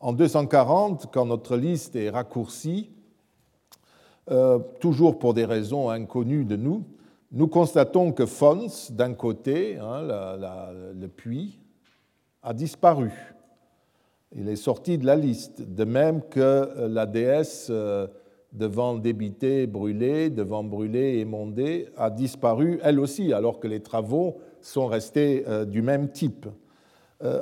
[0.00, 2.90] En 240, quand notre liste est raccourcie,
[4.30, 6.84] euh, toujours pour des raisons inconnues de nous,
[7.32, 10.02] nous constatons que Fons, d'un côté, hein,
[10.94, 11.58] le puits,
[12.42, 13.12] a disparu.
[14.36, 18.06] Il est sorti de la liste, de même que la déesse euh,
[18.54, 24.86] devant débiter, brûler, devant brûler, émonder, a disparu elle aussi, alors que les travaux sont
[24.86, 26.46] restés euh, du même type.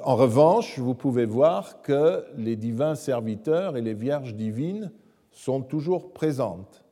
[0.05, 4.93] En revanche, vous pouvez voir que les divins serviteurs et les vierges divines
[5.33, 6.85] sont toujours présentes.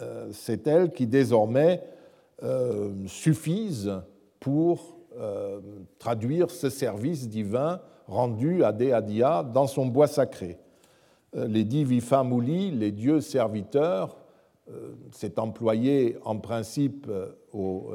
[0.00, 1.82] Euh, c'est elles qui désormais
[2.42, 4.00] euh, suffisent
[4.40, 5.60] pour euh,
[5.98, 10.58] traduire ce service divin rendu à Deadia dans son bois sacré.
[11.34, 14.16] Les divi famuli, les dieux serviteurs,
[15.10, 17.10] c'est employé en principe
[17.52, 17.92] au,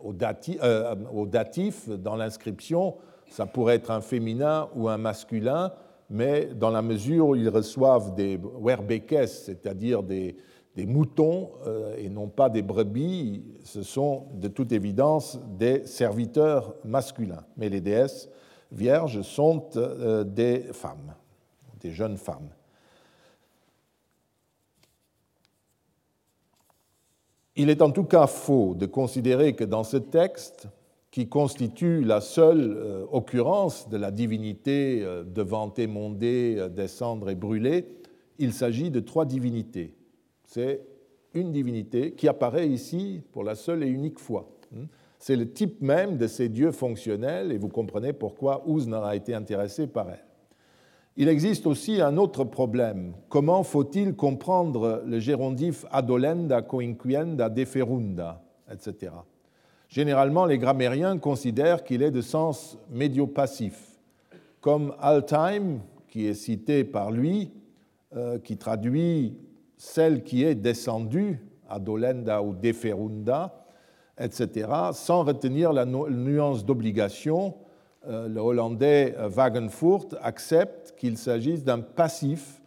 [0.00, 2.96] au, datif dans l'inscription.
[3.28, 5.72] Ça pourrait être un féminin ou un masculin.
[6.08, 10.36] mais dans la mesure où ils reçoivent des werbekes, c'est-à-dire des,
[10.78, 17.44] moutons euh, et non pas des brebis, ce sont de toute évidence des serviteurs masculins.
[17.56, 18.28] Mais les déesses
[18.70, 21.14] vierges sont euh, des femmes,
[21.80, 22.50] des jeunes femmes.
[27.56, 30.68] Il est en tout cas faux de considérer que dans ce texte,
[31.10, 37.86] qui constitue la seule euh, occurrence de la divinité devant émonder, descendre et brûler,
[38.38, 39.94] il s'agit de trois divinités
[40.46, 40.80] c'est
[41.34, 44.48] une divinité qui apparaît ici pour la seule et unique fois.
[45.18, 49.34] C'est le type même de ces dieux fonctionnels, et vous comprenez pourquoi Usner a été
[49.34, 50.25] intéressé par elle.
[51.18, 53.14] Il existe aussi un autre problème.
[53.30, 59.12] Comment faut-il comprendre le gérondif adolenda, coinquienda, deferunda, etc.
[59.88, 63.98] Généralement, les grammairiens considèrent qu'il est de sens médio-passif,
[64.60, 67.50] comme Altheim, qui est cité par lui,
[68.14, 69.38] euh, qui traduit
[69.78, 73.64] celle qui est descendue, Adolenda ou Deferunda,
[74.18, 77.54] etc., sans retenir la nuance d'obligation,
[78.28, 82.60] le hollandais euh, Wagenfurt accepte qu'il s'agisse d'un passif,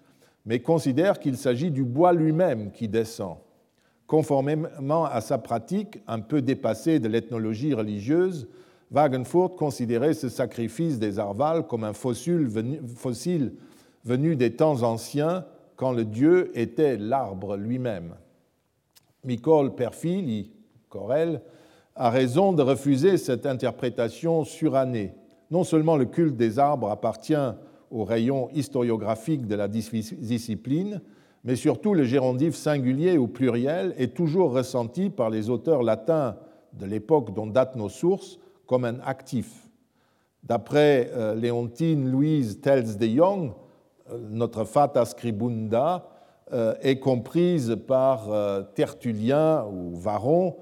[0.45, 3.37] mais considère qu'il s'agit du bois lui-même qui descend.
[4.07, 8.47] Conformément à sa pratique un peu dépassée de l'ethnologie religieuse,
[8.91, 12.49] Wagenfurt considérait ce sacrifice des Arvals comme un fossile
[14.03, 18.15] venu des temps anciens quand le dieu était l'arbre lui-même.
[19.23, 20.51] Nicole Perfili,
[20.89, 21.41] Corel,
[21.95, 25.13] a raison de refuser cette interprétation surannée.
[25.51, 27.33] Non seulement le culte des arbres appartient
[27.91, 31.01] au rayon historiographique de la discipline,
[31.43, 36.35] mais surtout le gérondif singulier ou pluriel est toujours ressenti par les auteurs latins
[36.73, 38.37] de l'époque dont datent nos sources
[38.67, 39.67] comme un actif.
[40.43, 43.51] D'après euh, Léontine Louise Tels de Jong,
[44.29, 46.07] notre Fata Scribunda
[46.53, 50.55] euh, est comprise par euh, Tertullien ou Varon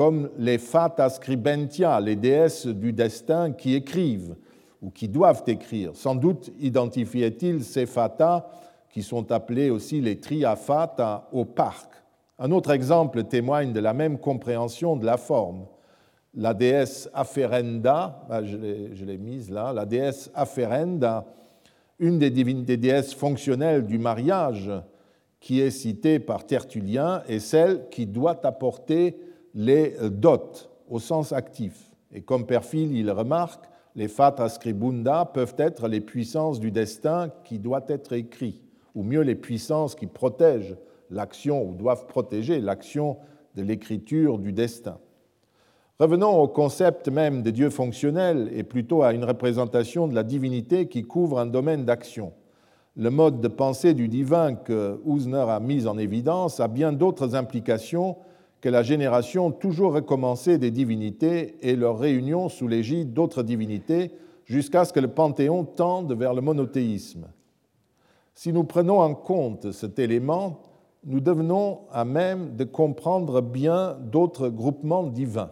[0.00, 4.34] comme les Fata Scribentia, les déesses du destin qui écrivent
[4.80, 5.90] ou qui doivent écrire.
[5.92, 8.48] Sans doute identifiait-il ces Fata,
[8.88, 11.92] qui sont appelés aussi les Triafata, au parc.
[12.38, 15.66] Un autre exemple témoigne de la même compréhension de la forme.
[16.32, 21.26] La déesse Aferenda, ah, je l'ai mise là, la déesse Aferenda
[21.98, 24.72] une des, des déesses fonctionnelles du mariage
[25.40, 29.18] qui est citée par Tertullien est celle qui doit apporter
[29.54, 31.90] les dots au sens actif.
[32.12, 33.64] Et comme Perfil il remarque,
[33.96, 38.62] les fata scribunda peuvent être les puissances du destin qui doit être écrit,
[38.94, 40.76] ou mieux les puissances qui protègent
[41.10, 43.16] l'action ou doivent protéger l'action
[43.56, 44.98] de l'écriture du destin.
[45.98, 50.86] Revenons au concept même de Dieu fonctionnel et plutôt à une représentation de la divinité
[50.86, 52.32] qui couvre un domaine d'action.
[52.96, 57.34] Le mode de pensée du divin que Usner a mis en évidence a bien d'autres
[57.34, 58.16] implications
[58.60, 64.12] que la génération toujours recommencée des divinités et leur réunion sous l'égide d'autres divinités
[64.44, 67.28] jusqu'à ce que le panthéon tende vers le monothéisme.
[68.34, 70.62] Si nous prenons en compte cet élément,
[71.04, 75.50] nous devenons à même de comprendre bien d'autres groupements divins.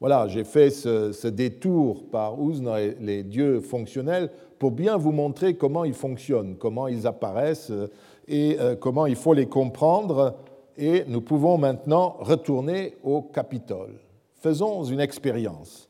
[0.00, 5.54] Voilà, j'ai fait ce, détour par Usner et les dieux fonctionnels pour bien vous montrer
[5.54, 7.86] comment ils fonctionnent, comment ils apparaissent euh,
[8.26, 10.34] et euh, comment il faut les comprendre.
[10.76, 14.00] Et nous pouvons maintenant retourner au Capitole.
[14.40, 15.88] Faisons une expérience.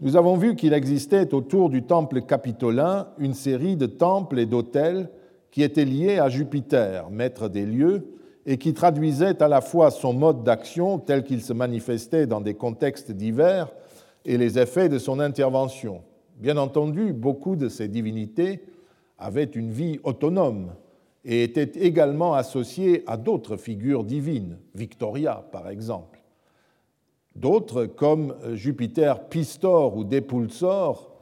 [0.00, 5.08] Nous avons vu qu'il existait autour du temple capitolin une série de temples et d'hôtels
[5.50, 8.06] qui étaient liés à Jupiter, maître des lieux,
[8.44, 12.54] et qui traduisait à la fois son mode d'action tel qu'il se manifestait dans des
[12.54, 13.72] contextes divers
[14.24, 16.02] et les effets de son intervention.
[16.36, 18.62] Bien entendu, beaucoup de ces divinités
[19.18, 20.72] avaient une vie autonome
[21.26, 26.22] et étaient également associées à d'autres figures divines, Victoria par exemple.
[27.34, 31.12] D'autres, comme Jupiter Pistor ou Dépulsor,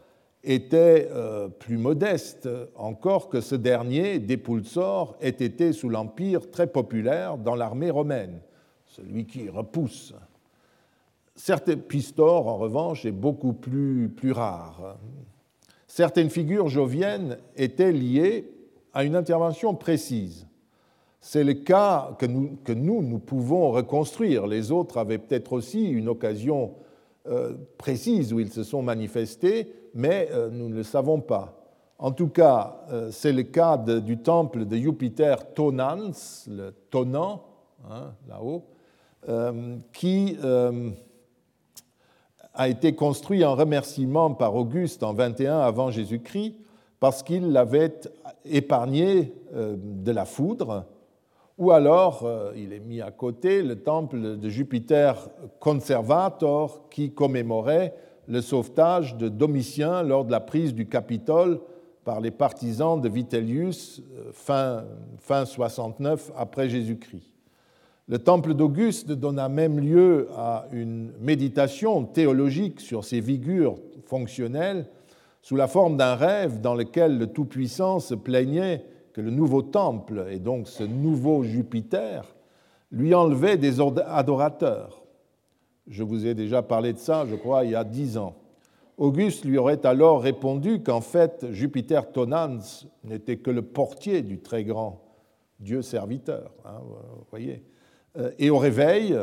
[0.44, 7.38] était euh, plus modeste encore que ce dernier, Dépulsor, ait été sous l'Empire très populaire
[7.38, 8.40] dans l'armée romaine,
[8.86, 10.14] celui qui repousse.
[11.34, 14.98] Certains Pistor, en revanche, est beaucoup plus, plus rare.
[15.88, 18.53] Certaines figures joviennes étaient liées
[18.94, 20.46] à une intervention précise.
[21.20, 24.46] C'est le cas que nous, nous, pouvons reconstruire.
[24.46, 26.74] Les autres avaient peut-être aussi une occasion
[27.26, 31.60] euh, précises où ils se sont manifestés, mais euh, nous ne le savons pas.
[31.98, 36.12] En tout cas, euh, c'est le cas du temple de Jupiter Tonans,
[36.46, 37.42] le Tonan,
[37.90, 38.64] hein, là-haut,
[39.94, 40.36] qui
[42.52, 46.54] a été construit en remerciement par Auguste en 21 avant Jésus-Christ
[47.04, 48.00] parce qu'il l'avait
[48.46, 50.86] épargné euh, de la foudre,
[51.58, 55.28] ou alors euh, il est mis à côté le temple de Jupiter
[55.60, 57.94] Conservator qui commémorait
[58.26, 61.60] le sauvetage de Domitien lors de la prise du Capitole
[62.04, 64.84] par les partisans de Vitellius euh, fin,
[65.18, 67.34] fin 69 après Jésus-Christ.
[68.08, 73.76] Le temple d'Auguste donna même lieu à une méditation théologique sur ses figures
[74.06, 74.86] fonctionnelles
[75.44, 78.82] sous la forme d'un rêve dans lequel le Tout-Puissant se plaignait
[79.12, 82.34] que le nouveau temple, et donc ce nouveau Jupiter,
[82.90, 85.04] lui enlevait des adorateurs.
[85.86, 88.36] Je vous ai déjà parlé de ça, je crois, il y a dix ans.
[88.96, 94.64] Auguste lui aurait alors répondu qu'en fait, Jupiter Tonans n'était que le portier du très
[94.64, 95.02] grand
[95.60, 96.54] Dieu serviteur.
[96.64, 97.62] Hein, vous voyez.
[98.16, 99.14] Euh, et au réveil,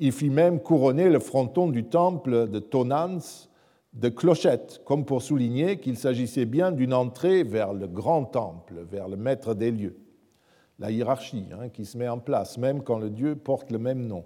[0.00, 3.46] il fit même couronner le fronton du temple de Tonans
[3.94, 9.08] de clochettes, comme pour souligner qu'il s'agissait bien d'une entrée vers le grand temple, vers
[9.08, 9.96] le maître des lieux.
[10.78, 14.06] La hiérarchie hein, qui se met en place, même quand le Dieu porte le même
[14.06, 14.24] nom.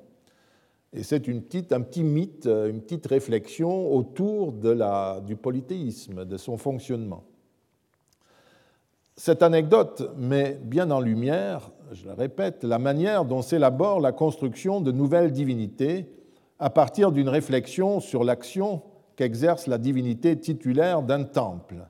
[0.93, 7.25] Et c'est un petit mythe, une petite réflexion autour du polythéisme, de son fonctionnement.
[9.17, 14.83] Cette anecdote met bien en lumière, je le répète, la manière dont s'élabore la construction
[14.83, 16.13] de nouvelles divinités
[16.59, 18.83] à partir d'une réflexion sur l'action
[19.17, 21.87] qu'exerce la divinité titulaire d'un temple.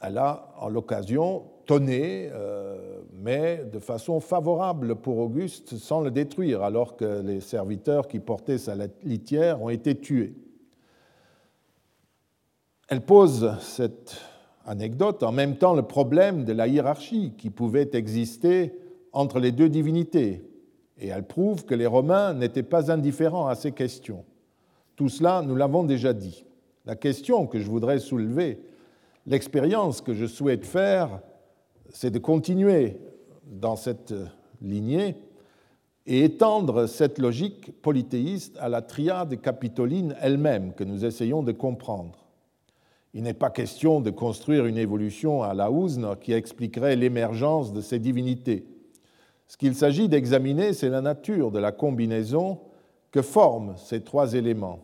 [0.00, 6.62] Elle a, en l'occasion, tonné, euh, mais de façon favorable pour Auguste, sans le détruire,
[6.62, 10.34] alors que les serviteurs qui portaient sa litière ont été tués.
[12.88, 14.20] Elle pose cette
[14.64, 18.72] anecdote en même temps le problème de la hiérarchie qui pouvait exister
[19.12, 20.42] entre les deux divinités,
[20.98, 24.24] et elle prouve que les Romains n'étaient pas indifférents à ces questions.
[25.00, 26.44] Tout cela, nous l'avons déjà dit.
[26.84, 28.60] La question que je voudrais soulever,
[29.24, 31.20] l'expérience que je souhaite faire,
[31.88, 32.98] c'est de continuer
[33.46, 34.12] dans cette
[34.60, 35.16] lignée
[36.04, 42.26] et étendre cette logique polythéiste à la triade capitoline elle-même que nous essayons de comprendre.
[43.14, 47.80] Il n'est pas question de construire une évolution à la Housne qui expliquerait l'émergence de
[47.80, 48.66] ces divinités.
[49.48, 52.58] Ce qu'il s'agit d'examiner, c'est la nature de la combinaison
[53.10, 54.80] que forment ces trois éléments.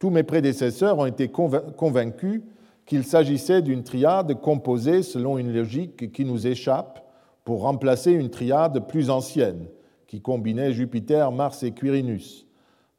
[0.00, 2.42] Tous mes prédécesseurs ont été convaincus
[2.86, 7.06] qu'il s'agissait d'une triade composée selon une logique qui nous échappe
[7.44, 9.68] pour remplacer une triade plus ancienne
[10.06, 12.46] qui combinait Jupiter, Mars et Quirinus,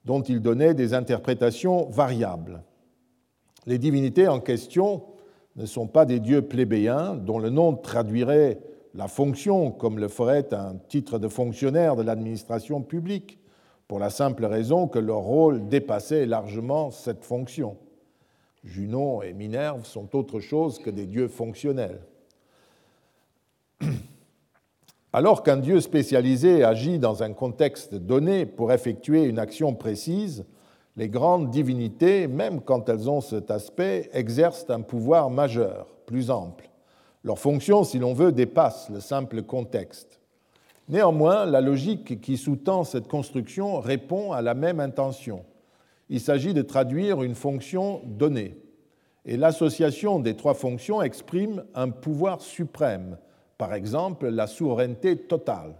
[0.06, 2.64] dont ils donnaient des interprétations variables.
[3.66, 5.04] Les divinités en question
[5.56, 8.60] ne sont pas des dieux plébéiens dont le nom traduirait
[8.94, 13.40] la fonction comme le ferait un titre de fonctionnaire de l'administration publique,
[13.92, 17.76] pour la simple raison que leur rôle dépassait largement cette fonction.
[18.64, 22.00] Junon et Minerve sont autre chose que des dieux fonctionnels.
[25.12, 30.46] Alors qu'un dieu spécialisé agit dans un contexte donné pour effectuer une action précise,
[30.96, 36.70] les grandes divinités, même quand elles ont cet aspect, exercent un pouvoir majeur, plus ample.
[37.26, 40.21] Leur fonction, si l'on veut, dépasse le simple contexte.
[40.92, 45.46] Néanmoins, la logique qui sous-tend cette construction répond à la même intention.
[46.10, 48.58] Il s'agit de traduire une fonction donnée.
[49.24, 53.18] Et l'association des trois fonctions exprime un pouvoir suprême,
[53.58, 55.76] par exemple la souveraineté totale.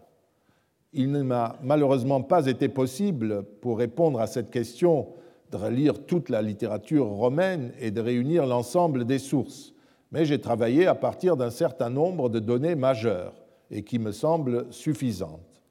[0.94, 5.10] Il ne m'a malheureusement pas été possible, pour répondre à cette question,
[5.52, 9.74] de relire toute la littérature romaine et de réunir l'ensemble des sources,
[10.14, 13.34] mais j'ai travaillé à partir d'un certain nombre de données majeures
[13.72, 15.62] et qui me semble suffisante.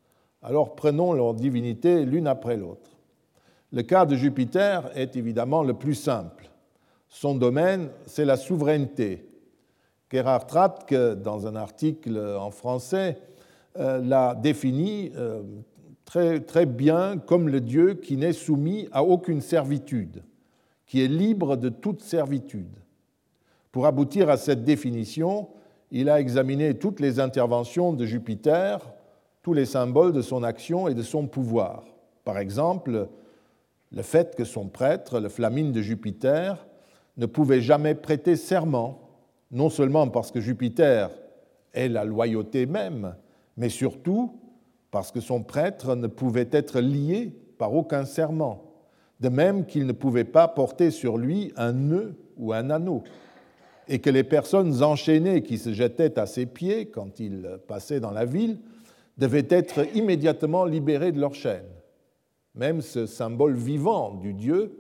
[0.43, 2.91] Alors prenons leurs divinités l'une après l'autre.
[3.73, 6.51] Le cas de Jupiter est évidemment le plus simple.
[7.09, 9.27] Son domaine, c'est la souveraineté.
[10.11, 13.19] Gerhard Trattke, dans un article en français,
[13.79, 15.43] euh, l'a défini euh,
[16.05, 20.25] très, très bien comme le Dieu qui n'est soumis à aucune servitude,
[20.87, 22.81] qui est libre de toute servitude.
[23.71, 25.49] Pour aboutir à cette définition,
[25.91, 28.79] il a examiné toutes les interventions de Jupiter,
[29.43, 31.85] tous les symboles de son action et de son pouvoir.
[32.25, 33.09] Par exemple,
[33.91, 36.67] le fait que son prêtre, le flamine de Jupiter,
[37.17, 39.11] ne pouvait jamais prêter serment,
[39.51, 41.11] non seulement parce que Jupiter
[41.73, 43.17] est la loyauté même,
[43.57, 44.39] mais surtout
[44.91, 48.63] parce que son prêtre ne pouvait être lié par aucun serment,
[49.19, 53.03] de même qu'il ne pouvait pas porter sur lui un nœud ou un anneau
[53.89, 58.11] et que les personnes enchaînées qui se jetaient à ses pieds quand il passait dans
[58.11, 58.59] la ville
[59.19, 61.69] devaient être immédiatement libérées de leurs chaînes.
[62.55, 64.73] Même ce symbole vivant du Dieu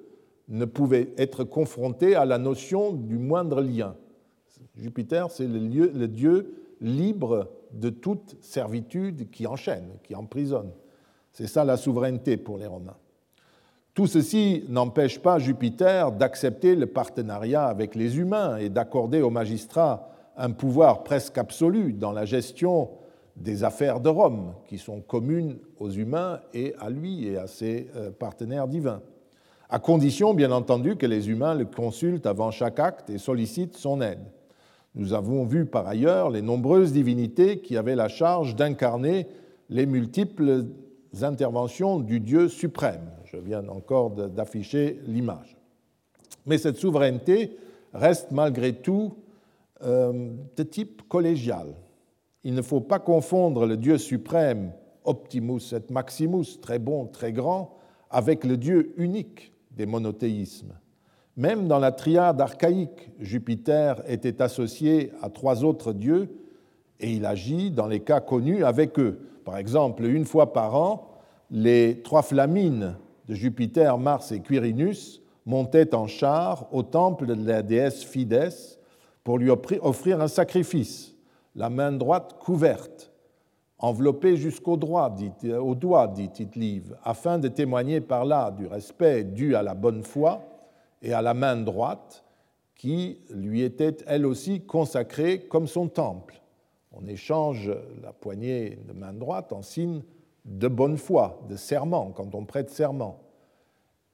[0.49, 3.97] ne pouvait être confronté à la notion du moindre lien.
[4.77, 10.73] Jupiter, c'est le, le dieu libre de toute servitude qui enchaîne, qui emprisonne.
[11.33, 12.97] C'est ça la souveraineté pour les Romains.
[13.95, 20.09] Tout ceci n'empêche pas Jupiter d'accepter le partenariat avec les humains et d'accorder aux magistrats
[20.37, 22.91] un pouvoir presque absolu dans la gestion
[23.37, 27.89] des affaires de Rome, qui sont communes aux humains et à lui et à ses
[27.97, 29.03] euh, partenaires divins,
[29.69, 34.01] à condition bien entendu que les humains le consultent avant chaque acte et sollicitent son
[34.01, 34.21] aide.
[34.95, 39.29] Nous avons vu par ailleurs les nombreuses divinités qui avaient la charge d'incarner
[39.69, 40.67] les multiples
[41.23, 43.11] interventions du Dieu suprême.
[43.33, 45.57] Je viens encore d'afficher l'image.
[46.47, 47.57] Mais cette souveraineté
[47.93, 49.15] reste malgré tout
[49.83, 51.75] euh, de type collégial.
[52.43, 54.73] Il ne faut pas confondre le Dieu suprême,
[55.05, 57.77] Optimus et Maximus, très bon, très grand,
[58.11, 60.75] avec le Dieu unique des monothéismes.
[61.37, 66.29] Même dans la triade archaïque, Jupiter était associé à trois autres dieux
[66.99, 69.21] et il agit dans les cas connus avec eux.
[69.45, 71.11] Par exemple, une fois par an,
[71.51, 72.97] les trois flamines
[73.35, 78.51] Jupiter, Mars et Quirinus montaient en char au temple de la déesse Fides
[79.25, 81.15] pour lui offrir un sacrifice,
[81.55, 83.13] la main droite couverte,
[83.79, 89.25] enveloppée jusqu'au doigt, dit, au doigt, dit Tite-Live, afin de témoigner par là du respect
[89.25, 90.43] dû à la bonne foi
[91.03, 92.25] et à la main droite,
[92.75, 96.41] qui lui était elle aussi consacrée comme son temple.
[96.93, 97.71] On échange
[98.03, 100.03] la poignée de main droite en signe
[100.45, 103.21] de bonne foi, de serment, quand on prête serment.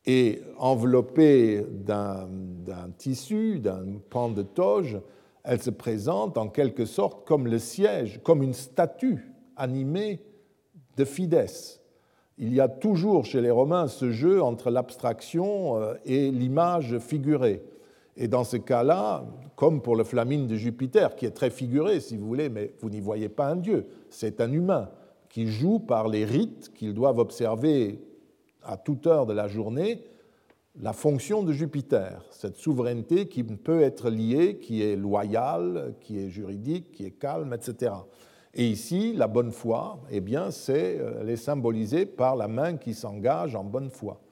[0.05, 2.29] Et enveloppée d'un
[2.97, 5.01] tissu, d'un pan de toge,
[5.43, 10.21] elle se présente en quelque sorte comme le siège, comme une statue animée
[10.97, 11.81] de Fidès,
[12.39, 17.63] il y a toujours chez les Romains ce jeu entre l'abstraction euh, et l'image figurée.
[18.17, 19.25] Et dans ce cas-là,
[19.57, 22.91] comme pour le flamine de Jupiter, qui est très figuré, si vous voulez, mais vous
[22.91, 24.91] n'y voyez pas un dieu, c'est un humain
[25.37, 28.01] qui joue par les rites qu'ils doivent observer
[28.63, 30.03] à toute heure de la journée
[30.81, 36.31] la fonction de Jupiter, cette souveraineté qui peut être liée, qui est loyale, qui est
[36.31, 37.93] juridique, qui est calme, etc.
[38.55, 42.79] Et ici, la bonne foi, eh bien, c'est, euh, elle est symbolisée par la main
[42.79, 44.23] qui s'engage en bonne foi.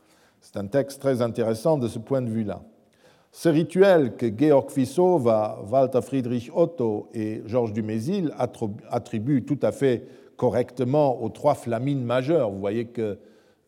[0.40, 2.62] C'est un texte très intéressant de ce point de vue-là.
[3.30, 8.32] Ce rituel que Georg Fissova, Walter Friedrich Otto et Georges Dumézil
[8.88, 12.50] attribuent tout à fait correctement aux trois flamines majeures.
[12.50, 13.18] Vous voyez que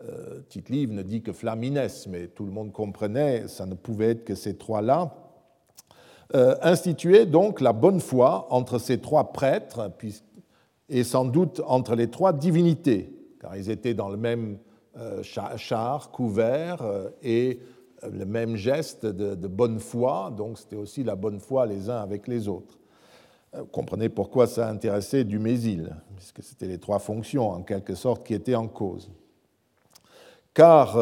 [0.03, 4.25] euh, Tite-Live ne dit que flamines, mais tout le monde comprenait, ça ne pouvait être
[4.25, 5.15] que ces trois-là.
[6.35, 9.93] Euh, instituer donc la bonne foi entre ces trois prêtres,
[10.89, 14.59] et sans doute entre les trois divinités, car ils étaient dans le même
[14.99, 17.61] euh, char couvert euh, et
[18.03, 22.29] le même geste de, bonne foi, donc c'était aussi la bonne foi les uns avec
[22.29, 22.79] les autres.
[23.59, 28.35] Vous comprenez pourquoi ça intéressait Dumézil, puisque c'était les trois fonctions en quelque sorte qui
[28.35, 29.11] étaient en cause.
[30.55, 30.99] Car,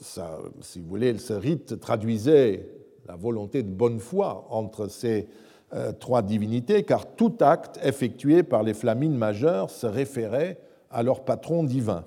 [0.00, 2.68] ça, si vous voulez, ce rite traduisait
[3.06, 5.28] la volonté de bonne foi entre ces
[5.74, 10.58] euh, trois divinités, car tout acte effectué par les flamines majeures se référait
[10.90, 12.04] à leur patron divin.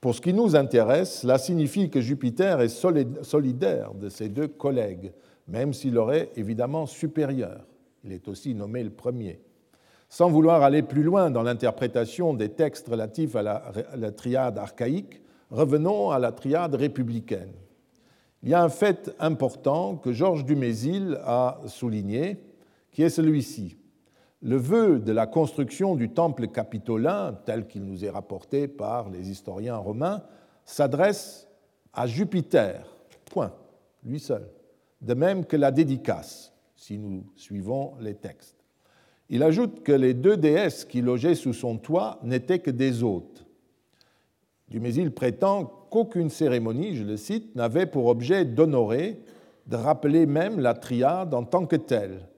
[0.00, 5.12] Pour ce qui nous intéresse, cela signifie que Jupiter est solidaire de ses deux collègues,
[5.48, 7.64] même s'il aurait évidemment supérieur.
[8.04, 9.40] Il est aussi nommé le premier.
[10.08, 16.10] Sans vouloir aller plus loin dans l'interprétation des textes relatifs à la, triade archaïque, revenons
[16.10, 17.52] à la triade républicaine.
[18.42, 22.38] Il y a un fait important que Georges Dumézil a souligné,
[22.92, 23.78] qui est celui-ci.
[24.42, 29.30] Le vœu de la construction du temple capitolin, tel qu'il nous est rapporté par les
[29.30, 30.22] historiens romains,
[30.66, 31.48] s'adresse
[31.94, 32.86] à Jupiter,
[33.24, 33.54] point,
[34.04, 34.46] lui seul,
[35.00, 36.53] de même que la dédicace,
[36.86, 38.58] si nous suivons les textes.
[39.30, 43.46] Il ajoute que les deux déesses qui logeaient sous son toit n'étaient que des hôtes.
[44.68, 49.18] Dumézil prétend qu'aucune cérémonie, je le cite, n'avait pour objet d'honorer,
[49.66, 52.28] de rappeler même la triade en tant que telle,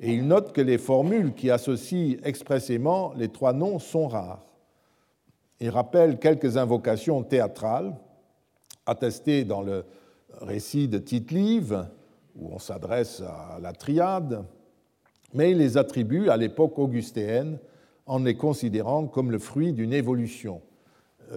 [0.00, 4.44] et il note que les formules qui associent expressément les trois noms sont rares.
[5.60, 7.96] Il rappelle quelques invocations théâtrales
[8.84, 9.84] attestées dans le
[10.40, 11.86] récit de Tite-Live,
[12.42, 14.44] où on s'adresse à la triade,
[15.34, 17.58] mais il les attribue à l'époque augustéenne
[18.06, 20.60] en les considérant comme le fruit d'une évolution.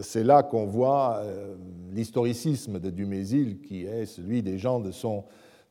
[0.01, 1.55] C'est là qu'on voit euh,
[1.93, 5.23] l'historicisme de Dumézil, qui est celui des gens de son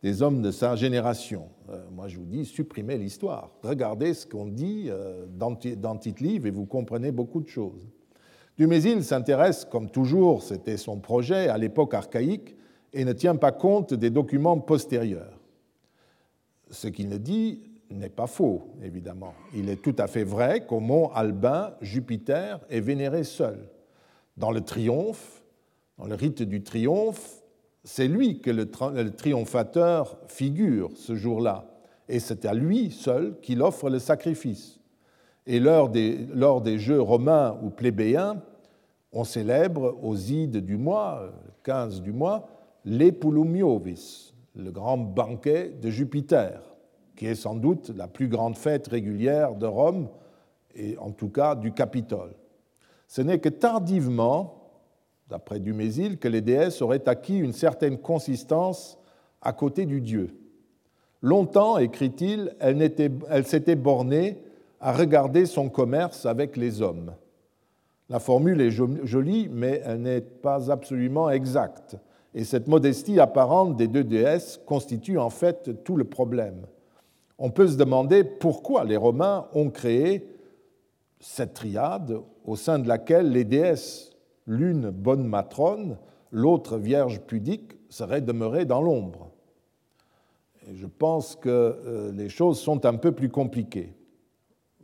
[0.04, 1.48] des hommes de sa génération.
[1.70, 3.50] Euh, moi, je vous dis, supprimez l'histoire.
[3.62, 7.88] Regardez ce qu'on dit euh, dans, dans et vous comprenez beaucoup de choses.
[8.58, 12.54] Dumézil s'intéresse, comme toujours, c'était son projet à l'époque archaïque,
[12.94, 15.38] et ne tient pas compte des documents postérieurs.
[16.70, 19.34] Ce qu'il ne dit n'est pas faux, évidemment.
[19.54, 23.68] Il est tout à fait vrai qu'au mont Albin, Jupiter est vénéré seul.
[24.36, 25.42] Dans le triomphe,
[25.98, 27.42] dans le rite du triomphe,
[27.84, 28.70] c'est lui que le,
[29.10, 31.66] triomphateur figure ce jour-là,
[32.08, 34.80] et c'est à lui seul qu'il offre le sacrifice.
[35.46, 38.42] Et lors des, lors des jeux romains ou plébéiens,
[39.12, 42.48] on célèbre aux ides du mois, le 15 du mois,
[42.84, 46.60] l'Epulumiovis, le grand banquet de Jupiter,
[47.16, 50.08] qui est sans doute la plus grande fête régulière de Rome,
[50.74, 52.34] et en tout cas du Capitole.
[53.06, 54.64] Ce n'est que tardivement,
[55.28, 58.98] d'après Dumézil, que les déesses auraient acquis une certaine consistance
[59.40, 60.36] à côté du dieu.
[61.22, 64.42] Longtemps, écrit-il, elle, s'était bornée
[64.80, 67.14] à regarder son commerce avec les hommes.
[68.10, 71.96] La formule est jolie, mais elle n'est pas absolument exacte.
[72.34, 76.66] Et cette modestie apparente des deux déesses constitue en fait tout le problème.
[77.38, 80.26] On peut se demander pourquoi les Romains ont créé
[81.20, 84.10] cette triade au sein de laquelle les déesses
[84.46, 85.96] l'une bonne matrone,
[86.30, 89.30] l'autre vierge pudique, serait demeurée dans l'ombre.
[90.72, 93.94] je pense que euh, les choses sont un peu plus compliquées.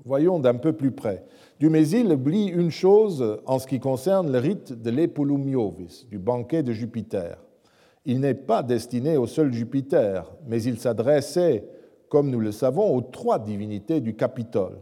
[0.04, 1.24] Voyons d'un peu plus près.
[1.60, 6.72] Dumézil oublie une chose en ce qui concerne le rite de l'Epulumiovis, du banquet de
[6.72, 7.36] Jupiter.
[8.06, 11.66] Il n'est pas destiné au seul Jupiter, mais il s'adressait,
[12.08, 14.78] comme nous le savons, aux trois divinités du Capitole.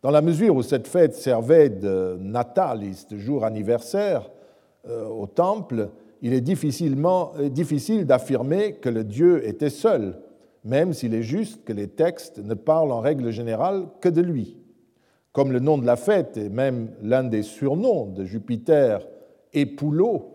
[0.00, 4.30] Dans la mesure où cette fête servait de natalis, de jour anniversaire,
[4.88, 5.88] euh, au temple,
[6.22, 10.20] il est difficilement, euh, difficile d'affirmer que le Dieu était seul,
[10.62, 14.56] même s'il est juste que les textes ne parlent en règle générale que de lui.
[15.36, 19.06] Comme le nom de la fête est même l'un des surnoms de Jupiter,
[19.52, 20.30] Epoulo,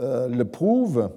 [0.00, 1.08] euh, le prouve,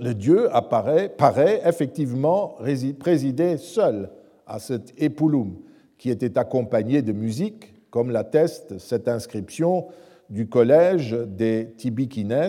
[0.00, 2.56] le Dieu apparaît, paraît effectivement
[2.98, 4.10] présider seul
[4.48, 5.58] à cet Epoulum
[5.96, 9.86] qui était accompagné de musique, comme l'atteste cette inscription
[10.28, 12.48] du collège des Tibikines,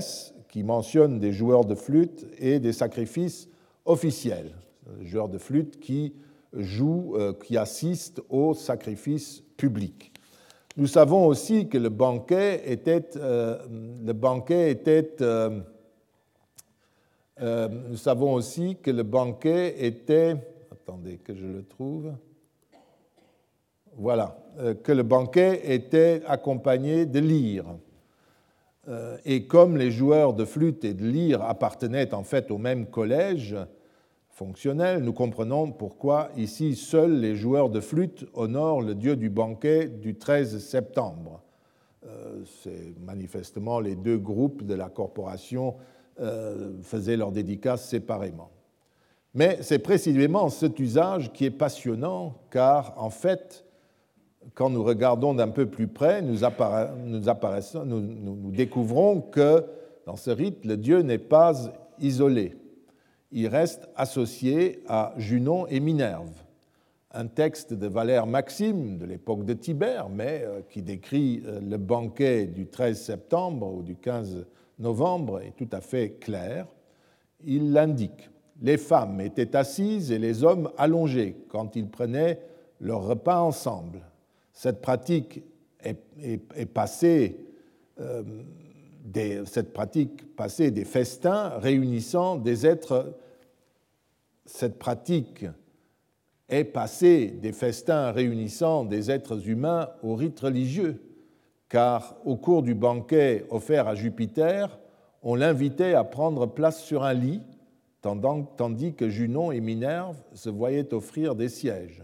[0.49, 3.49] qui mentionne des joueurs de flûte et des sacrifices
[3.85, 4.55] officiels.
[5.03, 6.15] Joueurs de flûte qui
[6.53, 10.11] jouent, euh, qui assistent aux sacrifices publics.
[10.77, 13.57] Nous savons aussi que le banquet était, euh,
[14.03, 15.17] le banquet était
[17.41, 20.35] euh, nous savons aussi que le banquet était,
[20.71, 22.13] attendez que je le trouve,
[23.97, 27.77] voilà, euh, que le banquet était accompagné de lyres.
[28.89, 32.85] Euh, et comme les joueurs de flûte et de lyre appartenaient en fait au même
[32.87, 33.55] collège
[35.01, 40.15] nous comprenons pourquoi ici seuls les joueurs de flûte honorent le dieu du banquet du
[40.15, 41.41] 13 septembre.
[42.05, 45.75] Euh, c'est manifestement les deux groupes de la corporation
[46.83, 48.51] faisaient leurs dédicaces séparément.
[49.33, 53.65] Mais c'est précisément cet usage qui est passionnant, car en fait,
[54.53, 56.39] quand nous regardons d'un peu plus près, nous,
[57.85, 59.63] nous, découvrons que
[60.05, 61.53] dans ce rite, le dieu n'est pas
[61.99, 62.55] isolé.
[63.31, 66.31] Il reste associé à Junon et Minerve.
[67.13, 71.77] Un texte de Valère Maxime de l'époque de Tibère, mais euh, qui décrit euh, le
[71.77, 74.45] banquet du 13 septembre ou du 15
[74.79, 76.67] novembre, est tout à fait clair.
[77.43, 78.29] Il l'indique.
[78.61, 82.39] Les femmes étaient assises et les hommes allongés quand ils prenaient
[82.79, 84.01] leur repas ensemble
[84.61, 85.43] cette pratique
[85.83, 87.39] est, passée,
[87.99, 88.21] euh,
[89.45, 93.15] cette pratique passée des festins réunissant des êtres,
[94.45, 95.45] cette pratique
[96.49, 101.01] est passée des festins réunissant des êtres humains au rite religieux,
[101.69, 104.79] car au cours du banquet offert à Jupiter,
[105.23, 107.41] on l'invitait à prendre place sur un lit,
[108.01, 112.03] tandis que Junon et Minerve se voyaient offrir des sièges.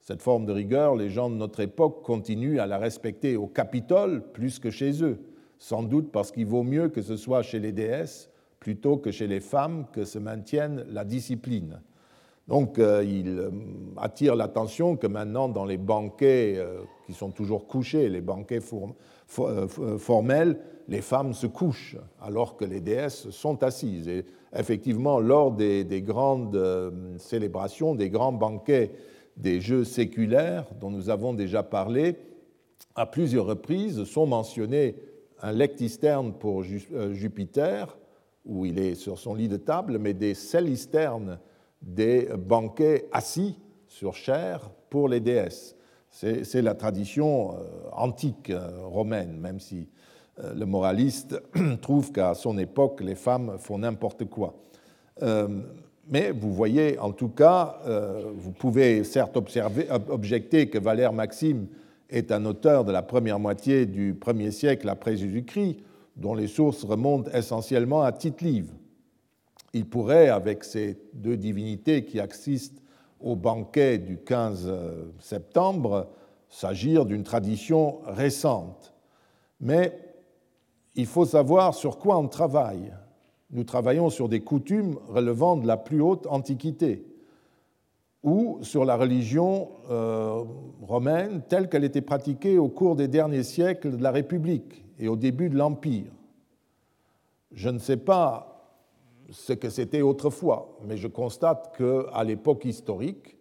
[0.00, 4.32] Cette forme de rigueur, les gens de notre époque continuent à la respecter au Capitole
[4.32, 5.20] plus que chez eux,
[5.58, 8.29] sans doute parce qu'il vaut mieux que ce soit chez les déesses
[8.60, 11.80] plutôt que chez les femmes que se maintienne la discipline.
[12.46, 13.50] Donc euh, il euh,
[13.96, 18.60] attire l'attention que maintenant dans les banquets euh, qui sont toujours couchés, les banquets
[19.98, 20.58] formels,
[20.88, 24.08] les femmes se couchent alors que les déesses sont assises.
[24.08, 26.60] Et effectivement, lors des grandes
[27.18, 28.90] célébrations, des grands banquets
[29.36, 32.16] des jeux séculaires dont nous avons déjà parlé,
[32.96, 34.96] à plusieurs reprises sont mentionnés
[35.42, 37.96] un lectisterne pour euh, Jupiter,
[38.44, 41.38] où il est sur son lit de table, mais des célisternes,
[41.82, 45.76] des banquets assis sur chair pour les déesses.
[46.10, 47.56] C'est la tradition euh,
[47.92, 49.88] antique euh, romaine, même si
[50.54, 51.40] le moraliste
[51.82, 54.54] trouve qu'à son époque, les femmes font n'importe quoi
[56.10, 61.68] Mais vous voyez, en tout cas, euh, vous pouvez certes observer, objecter que Valère Maxime
[62.10, 65.76] est un auteur de la première moitié du 1er siècle après Jésus-Christ,
[66.16, 68.72] dont les sources remontent essentiellement à Tite-Live.
[69.72, 72.82] Il pourrait, avec ces deux divinités qui assistent
[73.20, 76.08] au banquet du 15 euh, septembre,
[76.48, 78.94] s'agir d'une tradition récente.
[79.60, 79.98] Mais
[80.96, 82.92] il faut savoir sur quoi on travaille.
[83.50, 87.06] Nous travaillons sur des coutumes relevant de la plus haute antiquité
[88.22, 90.44] ou sur la religion euh,
[90.82, 95.16] romaine telle qu'elle était pratiquée au cours des derniers siècles de la République et au
[95.16, 96.12] début de l'Empire.
[97.52, 98.46] Je ne sais pas
[99.30, 103.36] ce que c'était autrefois, mais je constate qu'à l'époque historique,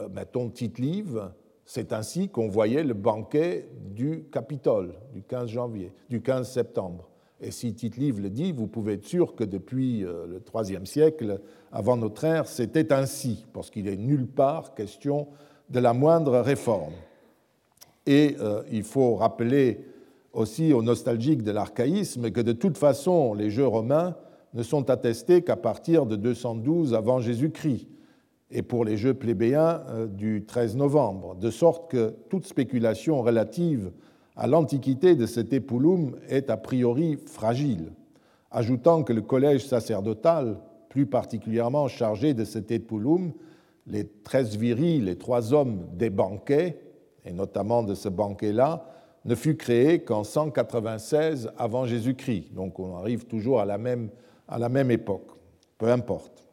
[0.00, 1.30] euh, mettons Tite-Live,
[1.64, 7.08] c'est ainsi qu'on voyait le banquet du Capitole du 15 janvier, du 15 septembre.
[7.40, 11.40] Et si Tite-Live le dit, vous pouvez être sûr que depuis euh, le IIIe siècle,
[11.72, 15.26] avant notre ère, c'était ainsi, parce qu'il n'est nulle part question
[15.68, 16.94] de la moindre réforme.
[18.06, 19.91] Et euh, il faut rappeler
[20.32, 24.16] aussi aux nostalgiques de l'archaïsme que de toute façon, les jeux romains
[24.54, 27.88] ne sont attestés qu'à partir de 212 avant Jésus-Christ,
[28.50, 33.92] et pour les jeux plébéiens euh, du 13 novembre, de sorte que toute spéculation relative
[34.36, 37.92] à l'antiquité de cet épouloum est a priori fragile,
[38.50, 40.58] ajoutant que le collège sacerdotal,
[40.90, 43.32] plus particulièrement chargé de cet épouloum,
[43.86, 46.78] les treize viris, les trois hommes des banquets,
[47.24, 48.84] et notamment de ce banquet-là,
[49.24, 52.52] ne fut créé qu'en 196 avant Jésus-Christ.
[52.54, 54.08] Donc on arrive toujours à la même,
[54.48, 55.28] à la même époque.
[55.78, 56.46] Peu importe.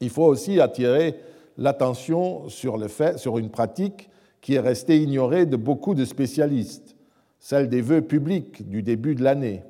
[0.00, 1.18] Il faut aussi attirer
[1.56, 2.78] l'attention sur,
[3.16, 6.96] sur une pratique qui est restée ignorée de beaucoup de spécialistes
[7.46, 9.62] celle des vœux publics du début de l'année.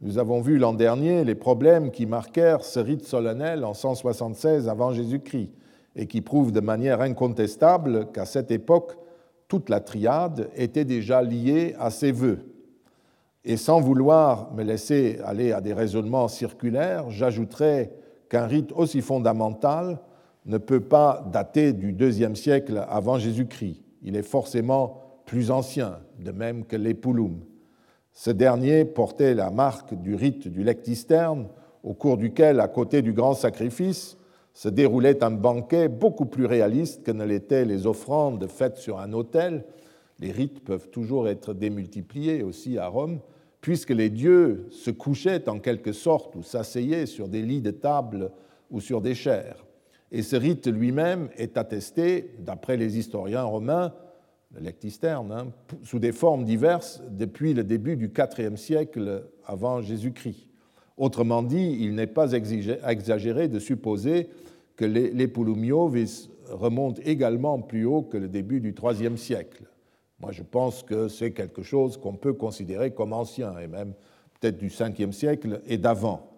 [0.00, 4.92] Nous avons vu l'an dernier les problèmes qui marquèrent ce rite solennel en 176 avant
[4.92, 5.52] Jésus-Christ
[5.94, 8.96] et qui prouvent de manière incontestable qu'à cette époque,
[9.52, 12.38] toute la triade était déjà liée à ces vœux.
[13.44, 17.90] Et sans vouloir me laisser aller à des raisonnements circulaires, j'ajouterai
[18.30, 19.98] qu'un rite aussi fondamental
[20.46, 23.82] ne peut pas dater du deuxième siècle avant Jésus-Christ.
[24.02, 27.40] Il est forcément plus ancien, de même que l'épouloum.
[28.14, 31.46] Ce dernier portait la marque du rite du lectisterne,
[31.82, 34.16] au cours duquel, à côté du grand sacrifice,
[34.54, 39.12] se déroulait un banquet beaucoup plus réaliste que ne l'étaient les offrandes faites sur un
[39.12, 39.64] autel.
[40.18, 43.20] Les rites peuvent toujours être démultipliés aussi à Rome,
[43.60, 48.30] puisque les dieux se couchaient en quelque sorte ou s'asseyaient sur des lits de table
[48.70, 49.64] ou sur des chairs.
[50.10, 53.94] Et ce rite lui-même est attesté, d'après les historiens romains,
[54.54, 60.51] le lectisterne, hein, sous des formes diverses depuis le début du IVe siècle avant Jésus-Christ.
[61.02, 64.28] Autrement dit, il n'est pas exagéré de supposer
[64.76, 69.64] que l'Epulumiovis remonte également plus haut que le début du IIIe siècle.
[70.20, 73.94] Moi, je pense que c'est quelque chose qu'on peut considérer comme ancien, et même
[74.38, 76.30] peut-être du Ve siècle et d'avant.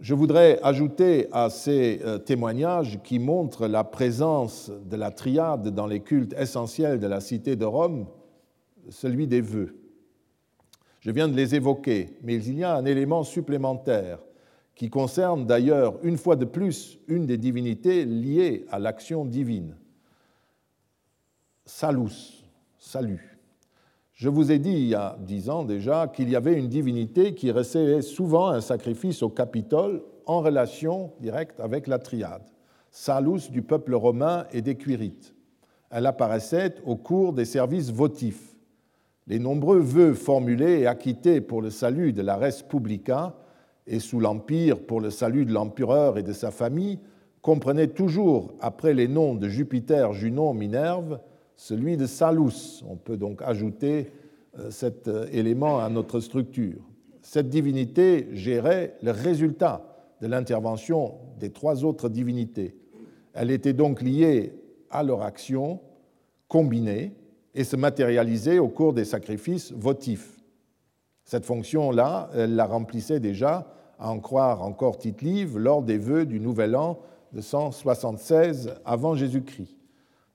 [0.00, 5.86] Je voudrais ajouter à ces euh, témoignages qui montrent la présence de la triade dans
[5.86, 8.06] les cultes essentiels de la cité de Rome,
[8.88, 9.81] celui des vœux.
[11.02, 14.20] Je viens de les évoquer, mais il y a un élément supplémentaire
[14.76, 19.74] qui concerne d'ailleurs une fois de plus une des divinités liées à l'action divine.
[21.64, 22.44] Salus,
[22.78, 23.36] salut.
[24.12, 27.34] Je vous ai dit il y a dix ans déjà qu'il y avait une divinité
[27.34, 32.44] qui recevait souvent un sacrifice au Capitole en relation directe avec la triade,
[32.92, 35.34] Salus du peuple romain et des Quirites.
[35.90, 38.51] Elle apparaissait au cours des services votifs.
[39.26, 43.36] Les nombreux vœux formulés et acquittés pour le salut de la res publica
[43.86, 46.98] et sous l'Empire pour le salut de l'empereur et de sa famille
[47.40, 51.18] comprenaient toujours, après les noms de Jupiter, Junon, Minerve,
[51.56, 52.84] celui de Salus.
[52.88, 54.12] On peut donc ajouter
[54.58, 56.78] euh, cet euh, élément à notre structure.
[57.20, 59.84] Cette divinité gérait le résultat
[60.20, 62.76] de l'intervention des trois autres divinités.
[63.32, 64.52] Elle était donc liée
[64.90, 65.80] à leur action
[66.48, 67.12] combinée
[67.54, 70.40] et se matérialisait au cours des sacrifices votifs.
[71.24, 73.66] Cette fonction-là, elle la remplissait déjà,
[73.98, 76.98] à en croire encore Tite-Live, lors des vœux du Nouvel An
[77.32, 79.76] de 176 avant Jésus-Christ.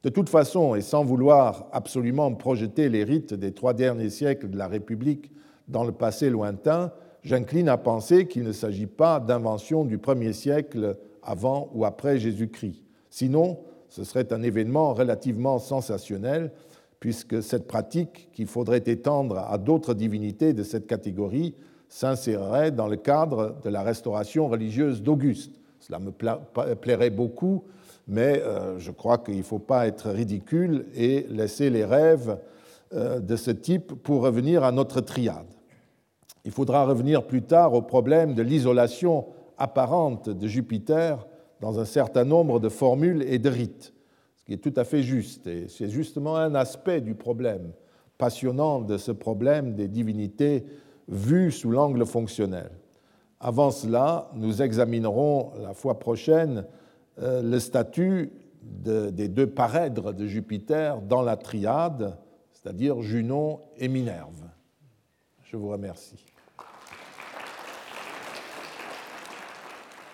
[0.03, 4.57] De toute façon, et sans vouloir absolument projeter les rites des trois derniers siècles de
[4.57, 5.31] la République
[5.67, 6.91] dans le passé lointain,
[7.23, 12.83] j'incline à penser qu'il ne s'agit pas d'invention du premier siècle avant ou après Jésus-Christ.
[13.09, 13.59] Sinon,
[13.89, 16.51] ce serait un événement relativement sensationnel,
[16.99, 21.55] puisque cette pratique, qu'il faudrait étendre à d'autres divinités de cette catégorie,
[21.89, 26.11] s'insérerait dans le cadre de la restauration religieuse d'Auguste, Cela me
[26.75, 27.63] plairait beaucoup,
[28.07, 32.37] mais euh, je crois qu'il ne faut pas être ridicule et laisser les rêves
[32.93, 35.47] euh, de ce type pour revenir à notre triade.
[36.45, 39.25] Il faudra revenir plus tard au problème de l'isolation
[39.57, 41.27] apparente de Jupiter
[41.59, 43.93] dans un certain nombre de formules et de rites,
[44.47, 45.45] qui est tout à fait juste.
[45.45, 47.73] Et c'est justement un aspect du problème
[48.17, 50.65] passionnant de ce problème des divinités
[51.09, 52.71] vues sous l'angle fonctionnel.
[53.41, 56.65] Avant cela, nous examinerons la fois prochaine
[57.21, 58.31] euh, le statut
[58.63, 62.17] des deux parèdres de Jupiter dans la triade,
[62.51, 64.43] c'est-à-dire Junon et Minerve.
[65.43, 66.25] Je vous remercie.